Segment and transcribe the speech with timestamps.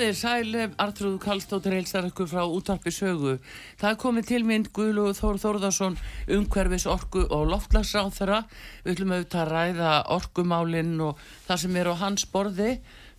[0.00, 3.34] Komið þér sæl, Artrúð Kallstóttir heilsar ykkur frá útvarpi sögu.
[3.76, 5.98] Það komið til mynd Guðlu Þór Þórðarsson,
[6.38, 8.38] umhverfis orku og loftlagsráð þeirra.
[8.80, 12.70] Við ætlum auðvitað að ræða orkumálinn og það sem er á hans borði,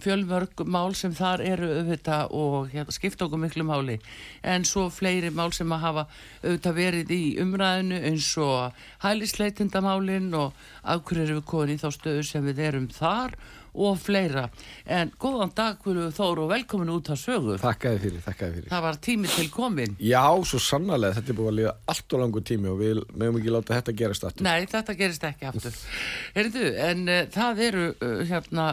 [0.02, 3.99] fjölmörg mál sem þar eru auðvitað og hérna, skipta okkur miklu máli.
[4.41, 6.07] En svo fleiri mál sem að hafa
[6.41, 10.57] auðvitað verið í umræðinu eins og hælisleitindamálinn og
[10.98, 14.48] eru við konið þá stöðu sem við erum þar og og fleira.
[14.86, 17.58] En góðan dag Guðlu Þóru og velkomin út að sögu.
[17.62, 18.70] Þakkaði fyrir, þakkaði fyrir.
[18.72, 19.96] Það var tími til komin.
[20.04, 23.40] Já, svo sannarlega, þetta er búin að liða allt og langu tími og við meðum
[23.40, 24.48] ekki láta þetta gerast aftur.
[24.48, 25.80] Nei, þetta gerist ekki aftur.
[26.36, 28.68] Heyrðu, en uh, það eru uh, hérna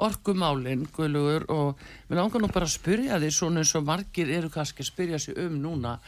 [0.00, 4.50] orkumálinn Guðlugur og við langar nú bara að spyrja því svona eins og margir eru
[4.52, 5.98] kannski að spyrja sig um núna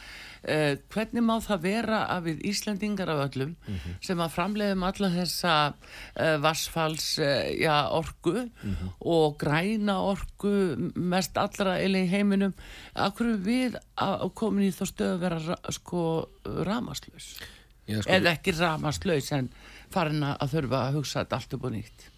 [0.43, 3.93] Uh, hvernig má það vera að við Íslandingar af öllum mm -hmm.
[4.03, 8.89] sem að framleiðum alla þessa uh, vassfalls uh, já, orgu mm -hmm.
[8.99, 12.53] og græna orgu mest allra eða í heiminum
[12.93, 17.39] akkur við að komin í þá stöðu að vera sko ramaslaus
[17.87, 19.49] sko, eða ekki ramaslaus en
[19.89, 22.09] farin að þurfa að hugsa þetta allt upp og nýtt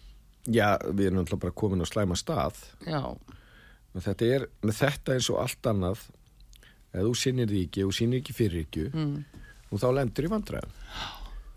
[0.46, 3.16] Já, við erum alltaf bara komin á slæma stað Já
[3.96, 6.00] Þetta er, með þetta eins og allt annað
[6.96, 9.16] ef þú sinnir því ekki og sinnir ekki fyrir ekki mm.
[9.70, 10.76] og þá lendur í vandræðum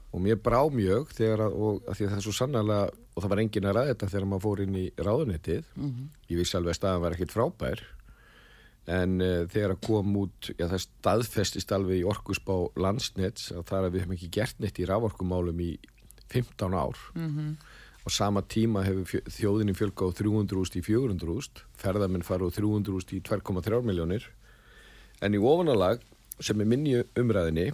[0.09, 3.31] og mér brá mjög þegar að, og, að að það er svo sannlega og það
[3.33, 6.11] var engin að ræða þetta þegar maður fór inn í ráðunettið mm -hmm.
[6.31, 7.83] ég vissi alveg að staðan var ekkit frábær
[8.89, 13.78] en uh, þegar að kom út já, það staðfestist alveg í orkusbá landsnets að það
[13.79, 15.72] er að við hefum ekki gert neitt í rávorkumálum í
[16.29, 17.51] 15 ár mm -hmm.
[18.05, 23.22] og sama tíma hefur þjóðinni fjölga á 300.000 í 400.000 ferðarminn fara á 300.000 í
[23.22, 24.29] 2,3 miljónir
[25.22, 26.03] en í ofunalag
[26.40, 27.72] sem er minni umræðinni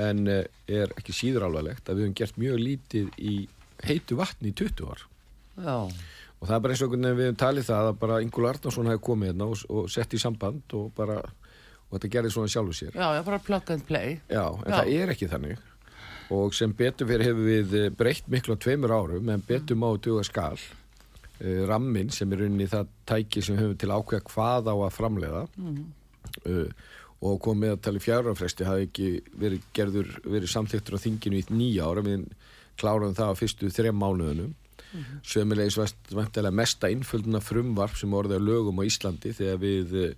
[0.00, 3.34] en eh, er ekki síður alvarlegt að við hefum gert mjög lítið í
[3.86, 5.06] heitu vatni í 20 ár.
[5.60, 5.76] Já.
[6.40, 9.06] og það er bara eins og við hefum talið það að bara Ingúl Arnarsson hefði
[9.10, 11.18] komið hérna og, og sett í samband og bara
[11.90, 12.94] og þetta gerði svona sjálfu sér.
[12.94, 14.20] Já, já, bara plug and play.
[14.30, 14.76] Já, en já.
[14.76, 15.64] það er ekki þannig.
[16.30, 19.88] Og sem betur fyrir hefur við eh, breytt miklu á tveimur árum en betur má
[19.98, 20.60] duga skal.
[21.40, 25.42] Uh, rammin sem er unni það tæki sem hefur til ákveða hvað á að framleiða.
[25.56, 25.78] Mm.
[25.80, 25.99] uh,
[27.20, 29.08] og kom með að tala í fjárafresti hafi ekki
[29.42, 32.26] verið gerður verið samþýttur á þinginu í nýja ára við
[32.80, 34.54] kláraðum það á fyrstu þrejum mánuðunum.
[34.90, 35.18] Mm -hmm.
[35.22, 35.76] sömulegis
[36.50, 40.14] mesta innfölduna frumvarp sem orðið á lögum á Íslandi þegar við uh,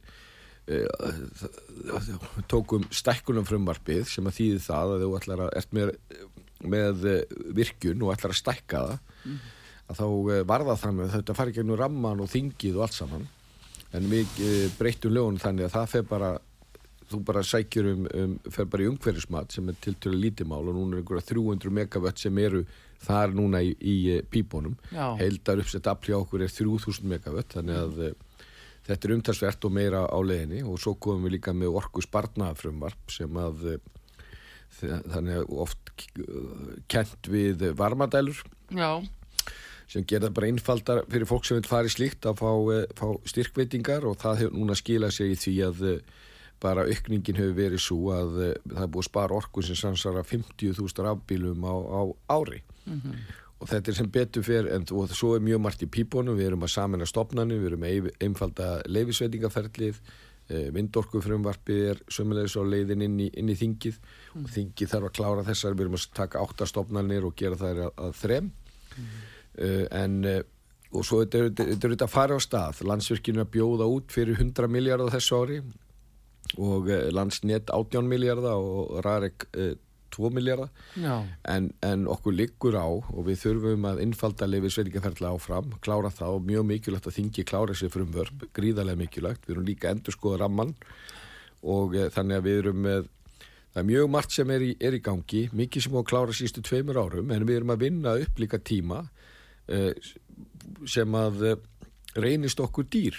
[0.73, 5.93] uh, tókum stekkunum frumvarpið sem að þýði það að þú ætlar að ert með,
[6.63, 7.05] með
[7.53, 8.99] virkun og ætlar að stekka það.
[9.25, 9.39] Mm
[9.93, 13.25] að þá var það þannig að þetta fari gegnum ramman og þingið og allt saman
[13.97, 16.33] en við eh, breytum lögunum þannig að það fer bara
[17.13, 20.49] þú bara sækjur um, um fer bara í umhverfismat sem er til til að lítið
[20.49, 22.65] mál og núna er einhverja 300 megawatt sem eru
[23.03, 24.77] þar núna í, í eh, pípunum.
[24.93, 28.45] Heildar uppsett aflja okkur er 3000 megawatt þannig að mm.
[28.89, 33.13] þetta er umtalsvert og meira á leginni og svo komum við líka með orgu sparnafrömmarp
[33.13, 33.67] sem að
[34.83, 35.91] þannig oft
[36.91, 38.41] kent við varmadælur.
[38.73, 39.03] Já
[39.93, 43.07] sem gerða bara einfaldar fyrir fólk sem vil fara í slíkt að fá, eh, fá
[43.29, 46.01] styrkveitingar og það hefur núna skilað sig í því að eh,
[46.63, 50.25] bara aukningin hefur verið svo að eh, það er búið að spara orkun sem sansara
[50.25, 52.01] 50.000 rafbílum á, á
[52.39, 53.23] ári mm -hmm.
[53.61, 56.65] og þetta er sem betur fyrir en svo er mjög margt í pípunum við erum
[56.65, 60.01] að samena stopnarnir, við erum að einfalda leifisveitingaferlið
[60.53, 63.97] vindorkufrumvarpið er sömulegis á leiðin inn í, inn í þingið
[64.35, 64.45] mm.
[64.45, 67.93] og þingið þarf að klára þessar, við erum að taka áttastofnarnir og gera það að,
[67.97, 68.51] að þrem
[68.99, 69.32] mm.
[69.59, 70.41] Uh, en uh,
[70.93, 72.83] og svo þetta er þetta að fara á stað.
[72.89, 75.63] Landsvirkinu að bjóða út fyrir 100 miljardar þessu ári
[76.59, 79.49] og uh, landsnett 18 miljardar og Rarek
[80.13, 80.69] 2 miljardar
[81.49, 86.37] en, en okkur liggur á og við þurfum að innfalda lefið sveitingaferðla áfram, klára það
[86.37, 90.13] og mjög mikilvægt að þingi klára sér fyrir umvörp gríðarlega mikilvægt, við erum líka endur
[90.13, 90.75] skoða ramman
[91.65, 93.09] og þannig að við erum með
[93.73, 96.35] Það er mjög margt sem er í, er í gangi, mikið sem á að klára
[96.37, 98.99] sístu tveimur árum, en við erum að vinna upp líka tíma.
[99.01, 99.22] Eh,
[100.89, 101.57] sem að eh,
[102.19, 103.19] reynist okkur dýr.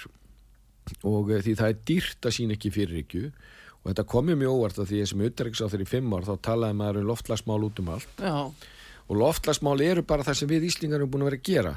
[1.08, 3.30] Og uh, því það er dýrt að sína ekki fyrirrikju
[3.84, 6.34] og þetta komið mjög óvart að því að sem auðvitaðriks á þeirri fimm ár þá
[6.48, 8.20] talaði maður um loftlagsmál út um allt.
[8.20, 8.36] Já,
[9.04, 11.74] og loftlagsmál eru bara það sem við Íslingar erum búin að vera að gera.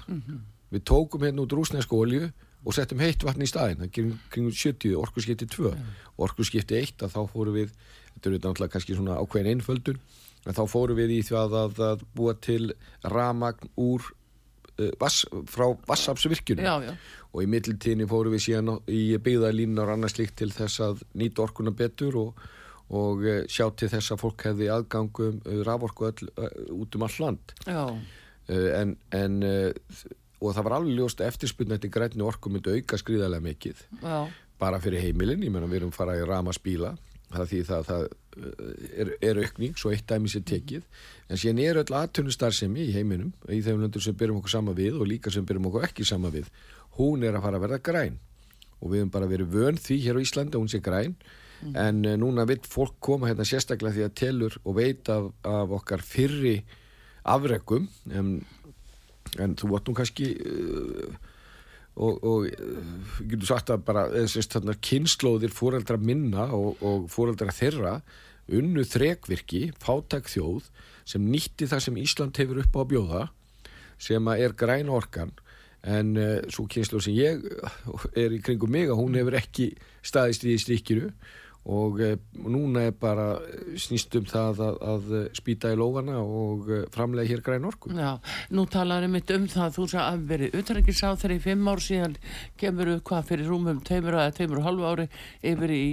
[0.75, 2.29] Við tókum hérna út rúsnesku olju
[2.67, 5.73] og settum heitt vatn í staðin það gerum kringum 70, orkuskipti 2
[6.27, 7.75] orkuskipti 1 að þá fórum við
[8.17, 10.01] þetta eru náttúrulega kannski svona ákveðin einföldun
[10.47, 12.63] en þá fórum við í því að, að, að búa til
[13.07, 14.07] ramagn úr
[15.01, 16.91] vass, frá vassapsvirkjunum
[17.33, 21.45] og í mittiltíðinni fórum við síðan í byggðalínunar og annað slíkt til þess að nýta
[21.45, 22.45] orkuna betur og,
[22.97, 27.19] og eh, sjá til þess að fólk hefði aðgangum raforku öll, uh, út um all
[27.25, 27.57] land.
[28.47, 33.43] En, en og það var alveg ljóst að eftirspunni eftir grænni orku myndi auka skriðarlega
[33.43, 33.81] mikið.
[34.05, 34.19] Já,
[34.61, 36.95] bara fyrir heimilin, ég meina við erum farað í rama spíla
[37.33, 38.07] það því það, það
[38.37, 40.87] er, er aukning, svo eitt dæmi sér tekið.
[41.31, 45.01] En síðan er öll aðtunnustarðsemi í heiminum, í þeim löndur sem byrjum okkur sama við
[45.01, 46.51] og líka sem byrjum okkur ekki sama við
[46.97, 48.17] hún er að fara að verða græn.
[48.81, 51.17] Og við höfum bara verið vön því hér á Íslandi að hún sé græn.
[51.73, 55.73] En uh, núna vil fólk koma hérna sérstaklega því að telur og veit af, af
[55.79, 56.59] okkar fyrri
[57.25, 57.89] afrekum.
[58.13, 58.37] En,
[59.41, 61.17] en þú nú kannski uh,
[61.97, 67.99] og, og uh, getur sagt að bara þessar kynnslóðir fóreldra minna og, og fóreldra þeirra
[68.53, 70.69] unnu þrekvirki, fátæk þjóð
[71.07, 73.25] sem nýtti það sem Ísland hefur upp á að bjóða
[74.03, 75.33] sem að er græn orkan.
[75.87, 77.45] En uh, svo kynnslóð sem ég
[78.19, 79.71] er í kringum mig að hún hefur ekki
[80.07, 81.13] staðist í strikinu
[81.67, 82.15] og uh,
[82.47, 83.27] núna er bara
[83.79, 88.17] snýst um það að, að spýta í lófana og framlega hér græn orku já.
[88.55, 91.83] Nú talar mitt um það að þú sagði að verið utanrækisá þegar í fimm ár
[91.83, 92.17] síðan
[92.61, 95.09] kemur upp hvað fyrir rúmum tveimur eða tveimur og halvu ári
[95.53, 95.85] yfir í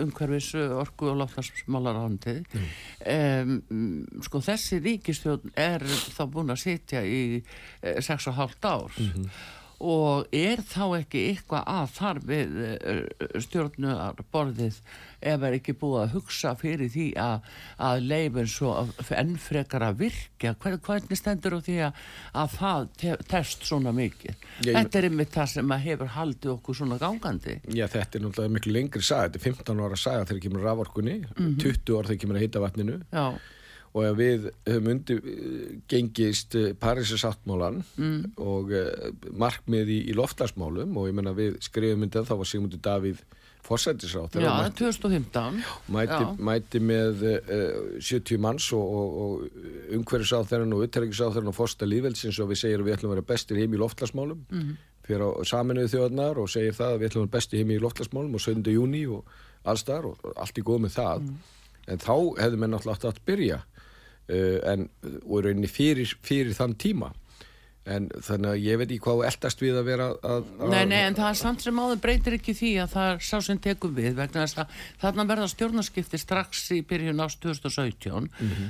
[0.00, 2.42] umhverfis orku og loftlarsmálarhandið.
[3.10, 3.56] Um,
[4.24, 9.00] sko þessi ríkistjórn er þá búin að sitja í uh, sex og hálft ár.
[9.80, 12.50] Og er þá ekki eitthvað að þar við
[13.44, 14.80] stjórnuðar borðið
[15.30, 17.46] ef er ekki búið að hugsa fyrir því að,
[17.88, 18.72] að leifin svo
[19.16, 22.00] enn frekar að virka Hver, hvernig stendur á því að,
[22.42, 24.36] að það te test svona mikið?
[24.64, 27.58] Ég- þetta er einmitt það sem hefur haldið okkur svona gangandi.
[27.68, 31.16] Já, þetta er náttúrulega miklu lengri saga, þetta er 15 ára saga þegar kemur raforkunni,
[31.36, 31.56] Mhm.
[31.60, 33.00] 20 ára þegar kemur að heita vatninu.
[33.12, 33.26] Já,
[33.92, 35.20] og ef við höfum undir
[35.90, 38.32] gengist Parísar sáttmálan Mm.
[38.38, 42.80] og uh, markmið í, í loftlagsmálum og ég menna við skrifum myndið þá var Sigmundur
[42.84, 43.20] Davíð
[43.66, 45.60] forsættisrátt já 2015
[45.92, 50.72] mæti, mæti með uh, 70 manns og, og, og umhverfisáþæran
[51.50, 54.72] og fórsta lífelsins og við segjum við ætlum að vera bestir heim í loftlagsmálum Mhm.
[55.10, 58.34] fyrir saminuðu þjóðarnar og segir það að við ætlum að vera bestir heim í loftlagsmálum
[58.34, 58.74] og 7.
[58.74, 59.24] júni og
[59.64, 61.36] allstar og allt í góð með það Mhm.
[61.90, 63.62] en þá hefðu menn alltaf átt að byrja
[64.30, 64.88] en,
[65.24, 67.12] og í rauninni fyrir, fyrir þann tíma.
[67.90, 70.98] En þannig að ég veit ekki hvað eldast við að vera að, að Nei, nei,
[71.08, 73.94] en það er samt sem áður breytir ekki því að það er sá sem tekur
[73.96, 78.28] við vegna þess að þarna verða stjórnarskipti strax í byrjun ást 2017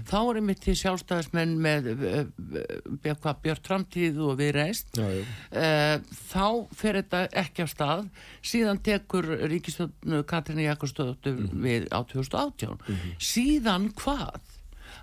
[0.08, 2.22] þá er einmitt því sjálfstæðismenn með uh,
[2.62, 5.26] uh, hvað Björn Framtíð og við reist Já, já.
[5.58, 6.46] uh, þá
[6.84, 8.06] fer þetta ekki af stað.
[8.52, 12.78] Síðan tekur ríkistjórnu Katrínu Jakobsdóttur við á 2018
[13.18, 14.38] síðan hvað?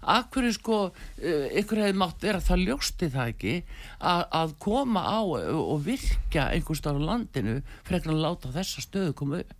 [0.07, 0.80] Akkur er sko,
[1.19, 3.56] ykkur hefði mátt vera það ljósti það ekki
[4.00, 9.15] að, að koma á og virkja einhvers staðar á landinu frekar að láta þessa stöðu
[9.19, 9.56] koma upp.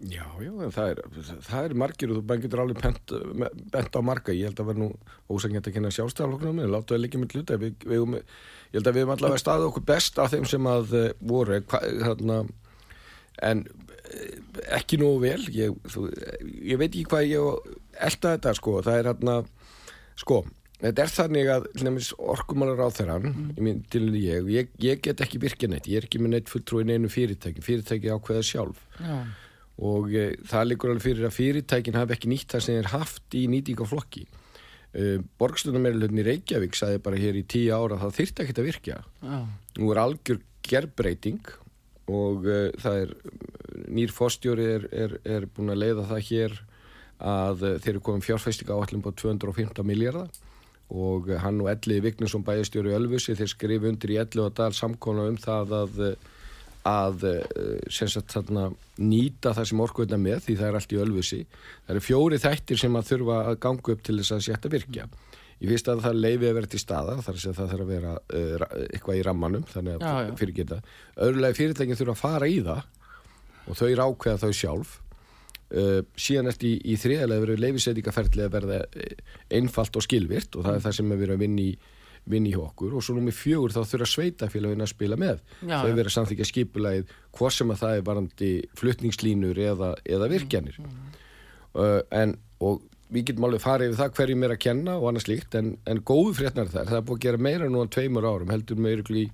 [0.00, 1.00] Já, já, en það er,
[1.44, 3.12] það er margir og þú bara getur alveg bent,
[3.74, 4.32] bent á marga.
[4.32, 4.88] Ég held að vera nú
[5.28, 7.58] ósangjönd að kynna sjálfstæðaloknum, en láta það líka með hluta.
[7.60, 8.22] Við, við, við,
[8.70, 11.58] ég held að við erum allavega staðið okkur best af þeim sem að uh, voru,
[11.68, 12.38] hva, þarna,
[13.50, 14.40] en eh,
[14.78, 15.44] ekki nógu vel.
[15.52, 16.06] Ég, þú,
[16.48, 17.70] ég veit ekki hvað ég
[18.08, 18.78] elda þetta, sko.
[18.86, 19.36] Það er hérna,
[20.20, 20.40] sko,
[20.80, 21.68] þetta er þannig að
[22.18, 23.84] orkumálar á þeirran, mm.
[24.20, 25.88] ég, ég, ég get ekki virkið neitt.
[25.90, 27.64] Ég er ekki með neitt fulltrúin einu fyrirtæki.
[27.64, 29.24] Fyrirtæki ákveða sjálf Já,
[29.80, 33.36] og e, það liggur alveg fyrir að fyrirtækin hafi ekki nýtt það sem þeir haft
[33.36, 35.04] í nýtingaflokki e,
[35.40, 38.98] Borgstunarmeirlutin í Reykjavík sagði bara hér í tíu ára að það þyrfti ekkert að virkja
[39.00, 39.38] já,
[39.78, 41.52] nú er algjör gerbreyting
[42.10, 43.14] og e, það er
[43.90, 46.60] nýr fórstjóri er, er, er búin að leiða það hér
[47.20, 50.30] að e, þeir eru komin fjárfæstika áallum på 215 miljardar
[50.90, 54.72] og e, hann og Elliði Vignesson bæjastjóri Ölfusi þeir skrifu undir í Elli og Dal
[54.76, 56.04] samkona um það að
[56.88, 61.00] að eh, sem sagt þarna nýta það sem orkuðna með því það er allt í
[61.00, 61.40] ölfusi.
[61.84, 65.08] Það eru fjóri þættir sem að þurfa að ganga upp til þess að setja virkja.
[65.60, 68.12] Í fyrst að það leiði að vera til staðar, þar að það þarf að vera
[68.16, 70.30] uh, eitthvað í rammanum, þannig að Já, já.
[70.40, 70.78] fyrir geta.
[71.20, 72.86] Öðrulega fyrirtækin þurfa að fara í það
[73.68, 74.94] og þau eru ákveða þau sjálf.
[75.70, 79.12] Uh, síðan eftir í, í þriðalega verður leifisendingaferðlega verða eh,
[79.54, 81.72] einfalt og skilvirt og það er það sem við erum að vinna í
[82.30, 82.96] vinni hjá okkur.
[82.98, 85.40] Og svo nummið fjögur þá þurfa sveitafélagin að spila með.
[85.62, 88.50] Já, þau vera samþykja skipulægið hvort sem að það er varandi
[88.80, 90.80] fluttningslínur eða, eða virkjanir.
[91.78, 95.24] uh, en og við getum alveg farið yfir það hverjum er að kenna og annað
[95.26, 97.90] slíkt en, en góðu fréttnar er þær það er búið að gera meira nú en
[97.94, 99.24] tveimur árum heldur meira í,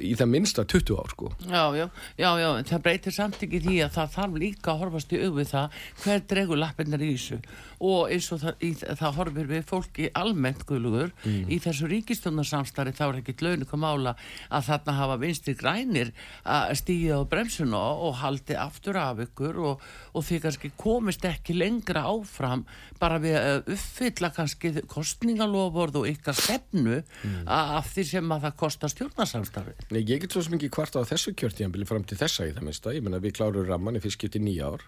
[0.00, 1.30] í það minnsta 20 ár sko.
[1.44, 1.86] Já, já,
[2.18, 5.52] já, já, það breytir samt ekki því að það þarf líka að horfast í auðvið
[5.52, 7.40] það hver dregur lappinnar í þessu.
[7.84, 13.04] Og eins og það, í, það horfir við fólki almennt guðlugur í þessu ríkistjónarsamstari þá
[13.08, 14.14] er ekkit launum mála
[14.48, 16.12] að þarna hafa vinstri grænir
[16.44, 21.56] að stíða á bremsuna og haldi aftur af ykkur og, og því kannski komist ekki
[21.56, 22.64] lengra áfram
[23.00, 27.00] bara við að uppfylla kannski kostningaloford og ykkar stefnu
[27.46, 31.02] af því sem að það kostar stjórnarsamstarfi Nei, ég get svo sem ekki hvart á
[31.04, 34.20] þessu kjörtíðanbili fram til þessa í það minnsta, ég menna við klárum ramman í fyrst
[34.22, 34.84] geti nýja ár.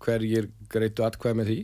[0.00, 1.58] Hverjir greitu atkvæð með því?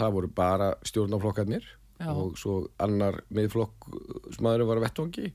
[0.00, 1.66] Það voru bara stjórnaflokkarnir
[2.00, 2.10] Já.
[2.12, 3.88] og svo annar miðflokk
[4.36, 5.32] smaðurinn var að vettvangi.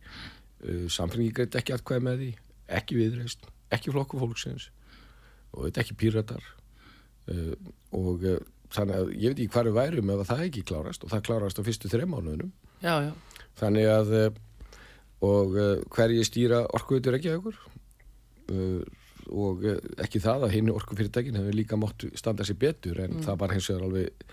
[0.66, 2.32] Uh, samfengi greitu ekki atkvæð með því.
[2.80, 4.70] Ekki viðreist, ekki flokku fólksins
[5.56, 6.48] og þetta ekki píratar.
[7.32, 7.54] Uh,
[7.96, 8.40] og uh,
[8.76, 11.62] þannig að ég veit ekki við værum ef að það ekki klárast og það klárast
[11.62, 11.92] á fyrstu
[13.06, 13.14] já,
[13.62, 14.14] þannig að
[15.24, 17.60] og uh, hverji stýra orkuveitur ekki aukur
[18.52, 18.82] uh,
[19.32, 23.40] og uh, ekki það að hinn orkufyrirtækin hefur líka mótt standa sér betur en það
[23.44, 24.26] var hins vegar alveg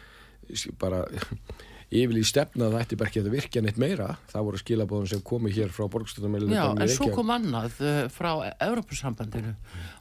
[0.80, 1.04] bara
[1.92, 4.06] yfirlíð stefna að það ætti bara ekki að virkja neitt meira.
[4.30, 7.76] Það voru skilabóðum sem komu hér frá borgstöðumælinu Já, en svo kom annað
[8.14, 8.30] frá
[8.64, 9.52] Evropasambandinu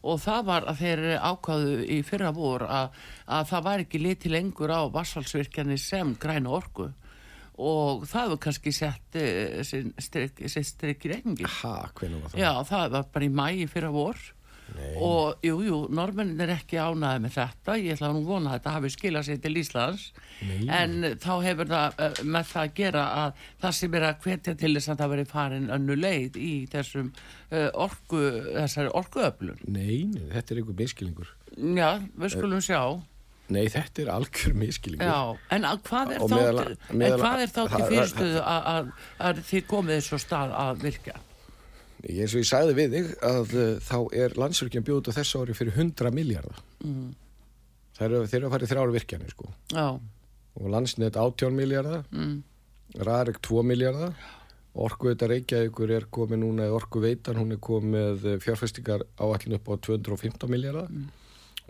[0.07, 2.95] og það var að þeir ákvaðu í fyrra vor að,
[3.27, 6.88] að það var ekki liti lengur á vassalsvirkjani sem græna orku
[7.62, 9.18] og það var kannski sett
[10.01, 11.48] strik, sitt strik í reyngi.
[12.27, 12.39] það?
[12.41, 14.22] Já, það var bara í mæi fyrra vor
[14.72, 14.94] Nei.
[15.03, 18.75] og jú, jú, normennin er ekki ánæði með þetta, ég ætla að vona að þetta
[18.77, 20.06] hafi skilað sér til Íslands
[20.48, 20.62] Nei.
[20.77, 24.56] en þá hefur það uh, með það að gera að það sem er að hvetja
[24.62, 28.24] til þess að það veri farin önnu leið í þessum uh, orku,
[28.56, 29.62] þessari orkuöflun.
[29.68, 32.80] Nei, þetta er einhver miskilingur Já, við skulum sjá.
[33.51, 37.20] Nei, þetta er algjör miskilingur Já, en að hvað er Og þá meðal- en meðal-
[37.24, 38.91] hvað er þá til fyrirstöðu að,
[39.51, 41.15] þið komið þessu stað að virka?
[42.01, 45.53] Eins og ég sagði við þig að uh, þá er landsvirkjan bjóð á þessu ári
[45.58, 47.12] fyrir 100 miljardar Mm.
[47.98, 49.50] Það eru, þeir eru að fara í þrjára virkjanir sko.
[49.70, 49.84] Já,
[50.58, 52.31] og landsnet 18 miljardar mm,
[53.05, 54.15] Rarik 2 miljardar
[54.74, 60.50] Orkuveita Reykjavíkur er komið núna Orkuveitan, hún er komið eh, fjárfestingar áallin upp á 215
[60.50, 60.88] miljardar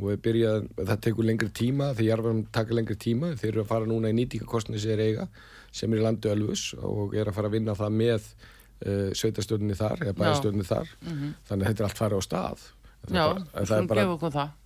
[0.02, 3.36] og við byrjað, það tekur lengri tíma því jarðum taka lengri tíma.
[3.38, 5.28] Þeir eru að fara núna í nýtingakostni sem er eiga
[5.72, 9.78] sem er í landu Ölfus og er að fara að vinna það með uh, sveitastjórninni
[9.78, 10.96] þar eða bæjastjórninni þar.
[11.06, 12.66] Þannig að þetta er allt farið á stað.
[13.06, 14.58] Það er já, skulum bara, gefa okkur það.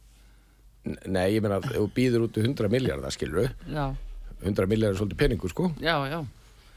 [0.86, 3.86] Nei, ég meina, þú býður út í 100 miljardar, skilur Já,
[4.44, 5.72] 100 miljardar er svolítið peningur, sko.
[5.82, 6.20] Já, já.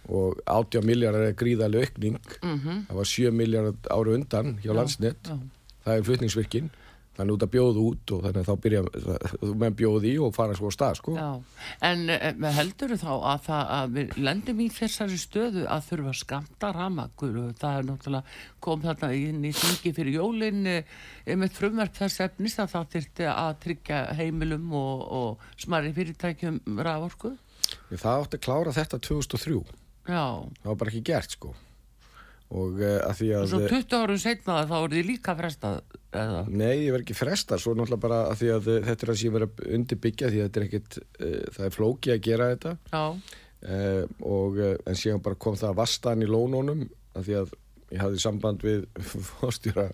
[0.09, 2.19] og 80 miljardar er gríðarlega aukning.
[2.41, 5.33] Mm það var 7 miljardar ára undan hjá landsnett
[5.85, 6.71] það er flutningsvirkin
[7.19, 8.83] þannig út að bjóða út og þannig að þá byrja
[9.43, 11.15] þú menn bjóði og fara svo á stað sko.
[11.19, 11.31] Já,
[11.89, 16.73] en e, heldur þá að, það, að við lendum í þessari stöðu að þurfa skamta
[16.77, 20.63] ramakur og það er náttúrulega kom þarna inn í þingi fyrir jólin
[21.43, 27.35] með frumverk þess efnis að það þyrfti að tryggja heimilum og, og smari fyrirtækjum raforku.
[27.91, 29.63] það átti að klára þetta 2003
[30.09, 30.25] Já,
[30.63, 31.57] það var bara ekki gert sko
[32.49, 35.81] og uh, að því og að svo 20 árum setna þá er því líka frestað
[36.17, 39.13] eða, Nei, ég verð ekki fresta, svo náttúrulega bara að því að eh, þetta er
[39.13, 42.23] að sé verið að undirbyggja því að þetta er ekkit, uh, það er flóki að
[42.25, 42.75] gera þetta.
[42.95, 43.05] Já,
[43.75, 44.03] uh,
[44.33, 46.87] og en síðan bara kom það vastan í lónunum
[47.19, 47.57] að því að
[47.89, 48.87] ég hafði samband við
[49.39, 49.89] fórstjóra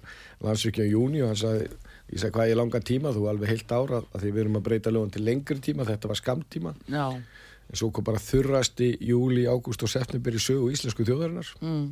[0.45, 1.69] landsvíkja í júni og hann sagði,
[2.13, 4.67] ég sagði hvað ég langan tíma þú alveg heilt ára að því við erum að
[4.69, 9.47] breyta lögum til lengri tíma, þetta var skamtíma já, en svo kom bara þurrasti júli,
[9.49, 11.55] ágúst og september í sögu íslensku þjóðarinnar.
[11.65, 11.87] Mm,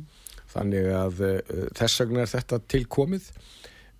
[0.53, 1.35] þannig að uh,
[1.77, 3.29] þess vegna er þetta tilkomið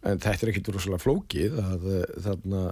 [0.04, 2.64] en þetta er ekkit rosalega flókið að uh, þarna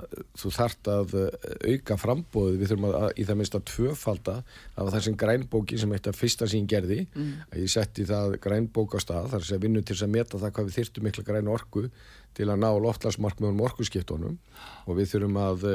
[0.41, 1.27] þú þart að uh,
[1.71, 4.35] auka frambóðið við þurfum að, að í það minnst að tvöfalda
[4.75, 8.99] var þessi grænbóki sem eitt af fyrsta sín gerði að ég setti það grænbók á
[9.03, 11.87] stað þar sem vinnu til að meta það hvað við þyrftum mikla græna orku
[12.37, 14.37] til að ná loftlagsmarkmiðunum orkuskiptunum.
[14.87, 15.65] Og við þurfum að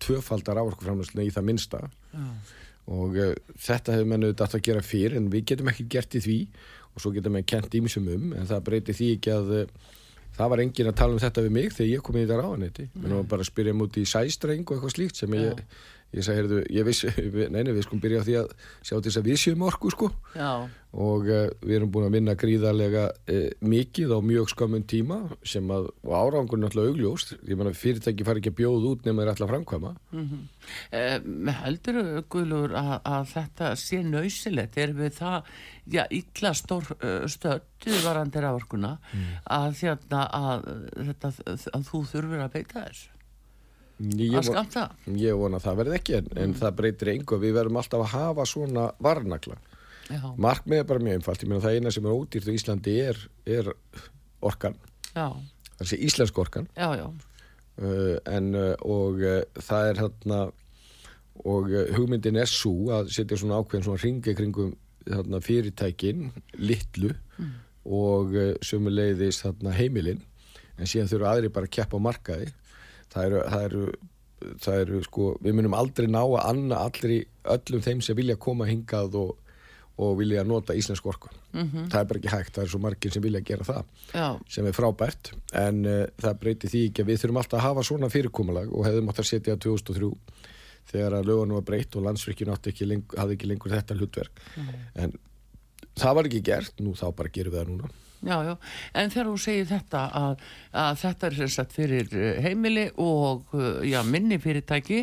[0.00, 1.80] tvöfalda rávorkuframlæslega í það minnsta.
[2.14, 2.24] Já,
[2.90, 6.16] og uh, þetta hefur menn auðvitað átt að gera fyrr en við getum ekki gert
[6.18, 6.38] í því
[6.94, 9.96] og svo getum við kent ímsum um en það breyti því ekki að uh,
[10.36, 12.88] það var engin að tala um þetta við mig þegar ég kom í þetta ráðanetti
[12.94, 15.64] menn var bara að spyrja múti í sæstreng og eitthvað slíkt sem ég,
[16.16, 17.10] ég sagði, heyrðu, ég vissi,
[17.54, 18.52] neini, við skulum byrja á því að
[18.82, 20.10] sjá til þess að við séum orku, sko.
[20.34, 20.52] Já,
[20.90, 25.68] og uh, við erum búin að vinna gríðarlega uh, mikið á mjög skömmun tíma sem
[25.70, 29.32] að, og árangur náttúrulega augljóst, ég menna fyrirtæki fari ekki að bjóða út nema þeir
[29.32, 29.92] að framkvæma.
[30.94, 31.14] Eh,
[31.60, 32.00] heldur
[32.30, 35.54] Guðlur að, að þetta sé nöysilegt er við það,
[35.94, 38.96] já, illa stór uh, stödd varandi rávorkuna
[39.48, 41.32] að þérna að, þetta,
[41.70, 43.19] að þú þurfur að beita þessu
[44.00, 44.86] ég, að skamta
[45.20, 48.12] ég vona að það verði ekki en, en það breytir engu, við verðum alltaf að
[48.14, 49.58] hafa svona varnagla.
[50.10, 52.94] Já, markmið er bara mjög einfalt, ég meina það eina sem er ódýrt á Íslandi
[53.04, 53.72] er, er
[54.42, 54.78] orkan.
[55.12, 55.26] Já,
[55.78, 56.66] þessi íslensk orkan.
[56.74, 57.06] Já, já,
[57.84, 60.40] uh, en uh, og uh, það er hérna
[61.40, 64.74] og hugmyndin er svo að setja svona ákveðin svona ringi kringum
[65.06, 66.26] þarna, fyrirtækin,
[66.60, 67.14] litlu
[67.88, 70.20] og uh, sömuleiðis þarna heimilin.
[70.80, 72.50] En síðan þurfa aðri bara að keppa á markaði
[73.12, 73.84] það eru, það eru
[74.60, 78.68] það eru sko, við munum aldrei ná að anna allri öllum þeim sem vilja koma
[78.68, 79.32] hingað og,
[80.00, 81.32] og vilja nota íslensk orku.
[81.52, 83.80] Það er bara ekki hægt, það er svo margir sem vilja gera það
[84.14, 87.66] já, sem er frábært en uh, það breyti því ekki að við þurfum alltaf að
[87.66, 90.12] hafa svona fyrirkomulag og hefðum átt að setja 2003
[90.90, 94.40] þegar að lögunum var breytt og landsvirkjun átti ekki lengur, hafði ekki lengur þetta hlutverk.
[94.98, 95.12] En
[96.00, 97.90] það var ekki gert, nú þá bara gerum við það núna
[98.26, 98.54] já, já.
[98.94, 100.42] En þegar þú segir þetta að,
[100.76, 104.98] að þetta er sem sagt fyrir eh, heimili og eh, já, minni fyrirtæki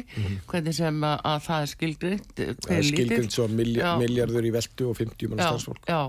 [0.47, 2.57] hvernig sem að, að það er skilgrind Mhm.
[2.67, 5.99] það er skilgrind svo miljardur í veldu og 50 mann stafsfólk já,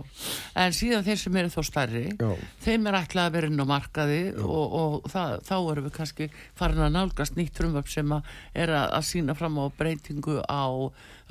[0.64, 2.30] en síðan þeir sem eru þó stærri Já.
[2.66, 6.28] þeim er ætlað að vera inn á markaði og, og það, þá erum við kannski
[6.58, 10.64] farin að nálgast nýtt frumvöp sem að er að, að sína fram á breytingu á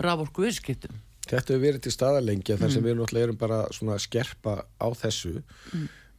[0.02, 2.74] raforku viðskiptum Þetta hefur verið til staðar lengi þar Mm.
[2.78, 5.34] sem við náttúrulega erum bara svona að skerpa á þessu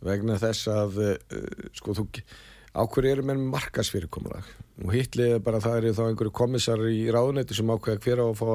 [0.05, 2.07] vegna þess að uh, sko þú
[2.79, 4.47] ákveður eru með markasfyrirkomulag
[4.85, 8.27] og hittlið er bara það er þá einhverju komissar í ráðuneti sem ákveða hver á
[8.29, 8.51] að fá,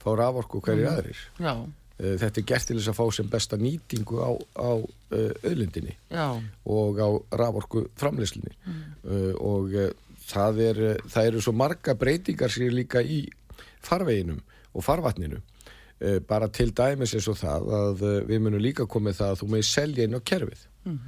[0.00, 1.20] fá raforku og hverjir aðrir.
[1.42, 5.34] Já, uh, þetta er gert til þess að fá sem besta nýtingu á, á uh,
[5.44, 6.26] auðlindinni já,
[6.64, 7.08] og á
[7.42, 9.90] raforku framleyslunni uh, og uh,
[10.30, 13.26] það, er, það eru svo marga breytingar sér líka í
[13.84, 14.40] farveginum
[14.72, 15.42] og farvatninu
[16.28, 19.48] bara til dæmis eins og það að uh, við munum líka komið það að þú
[19.52, 20.64] meði selja inn á kerfið.
[20.88, 21.00] Mm.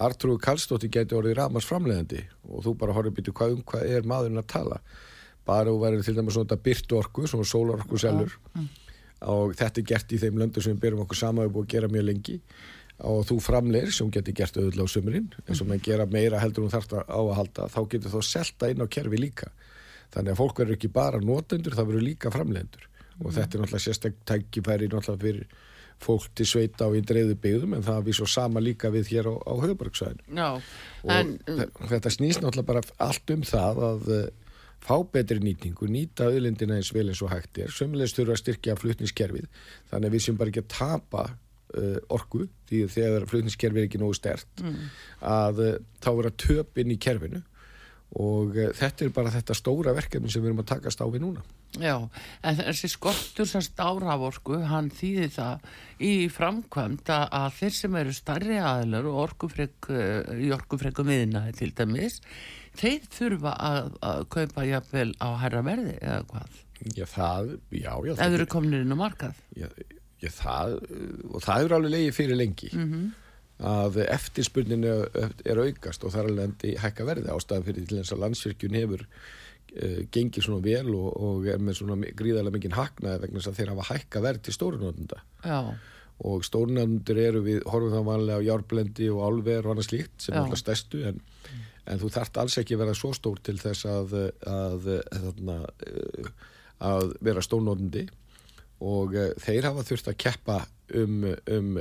[0.00, 4.06] Artrúi Karlsdóttir geti orðið ramars framleiðandi og þú bara horfið býtu hvað um hvað er
[4.08, 4.80] maðurinn að tala.
[5.48, 8.36] Bara þú verður til dæmis svona byrtu orku, svona sólarorku selur
[9.20, 11.72] og þetta er gert í þeim löndum sem við byrjum okkur sama við búið að
[11.74, 12.36] gera mjög lengi.
[13.10, 16.66] Og þú framleir sem getur gert auðvitað á sömurinn eins og maður gera meira heldur
[16.66, 19.50] þú þarft á að halda þá getur þú selta inn á kerfi líka.
[20.14, 22.89] Þannig að fólk verður ekki bara notendur það verður líka framleidendur
[23.24, 25.46] og þetta er náttúrulega sérstak tækifæri náttúrulega fyrir
[26.00, 29.26] fólk til sveita og í dreifðu byggðum en það við svo sama líka við hér
[29.28, 34.08] á, á höfuborgsvæðinu já og en, þe- þetta snýst náttúrulega bara allt um það að
[34.16, 34.22] uh,
[34.80, 38.78] fá betri nýtingu, nýta auðlindina eins vel eins og hægt er, sömulegst þurfa að styrkja
[38.80, 39.50] flutningskerfið,
[39.92, 44.00] þannig við sem bara ekki að tapa uh, orku því að þegar flutningskerfið er ekki
[44.00, 44.64] nógu stert
[45.20, 47.42] að uh, þá vera töp inn í kerfinu
[48.18, 51.22] og uh, þetta er bara þetta stóra verkefni sem við erum að takast á við
[51.22, 51.44] núna.
[51.78, 51.94] Já,
[52.42, 55.68] en þessi skortur sem stáravorku, hann þýði það
[56.02, 61.70] í framkvæmd að þeir sem eru starri aðlar og orkufrek, uh, í orkufrekum miðnaði til
[61.78, 62.18] dæmis,
[62.80, 66.58] þeir þurfa að, að kaupa jafnvel á herra verði eða hvað,
[66.96, 69.40] Já, það, já, já, það, eru kominir inn á markað.
[69.52, 69.66] já,
[70.24, 72.70] já, það uh, og það er alveg leiði fyrir lengi
[73.60, 78.22] að eftirspurnin er, aukast og þar alveg endi hækka verði ástæðan fyrir til þess að
[78.24, 83.40] landsvirkjun hefur uh, gengið svona vel og, og er með svona gríðarlega mikinn hagnaði vegna
[83.42, 85.58] þess að þeir hafa hækka verð til stórunótunda Já,
[86.30, 90.32] og stórunótundur eru við horfum það vanlega á járblendi og álver og annað slíkt sem
[90.32, 90.38] Já.
[90.38, 91.20] er alltaf stærstu en,
[91.84, 94.16] en þú þarft alls ekki vera svo stór til þess að,
[94.48, 96.32] að, að, að,
[96.90, 98.08] að vera stórnótundi
[98.80, 100.62] og uh, þeir hafa þurft að keppa
[100.96, 101.76] um, um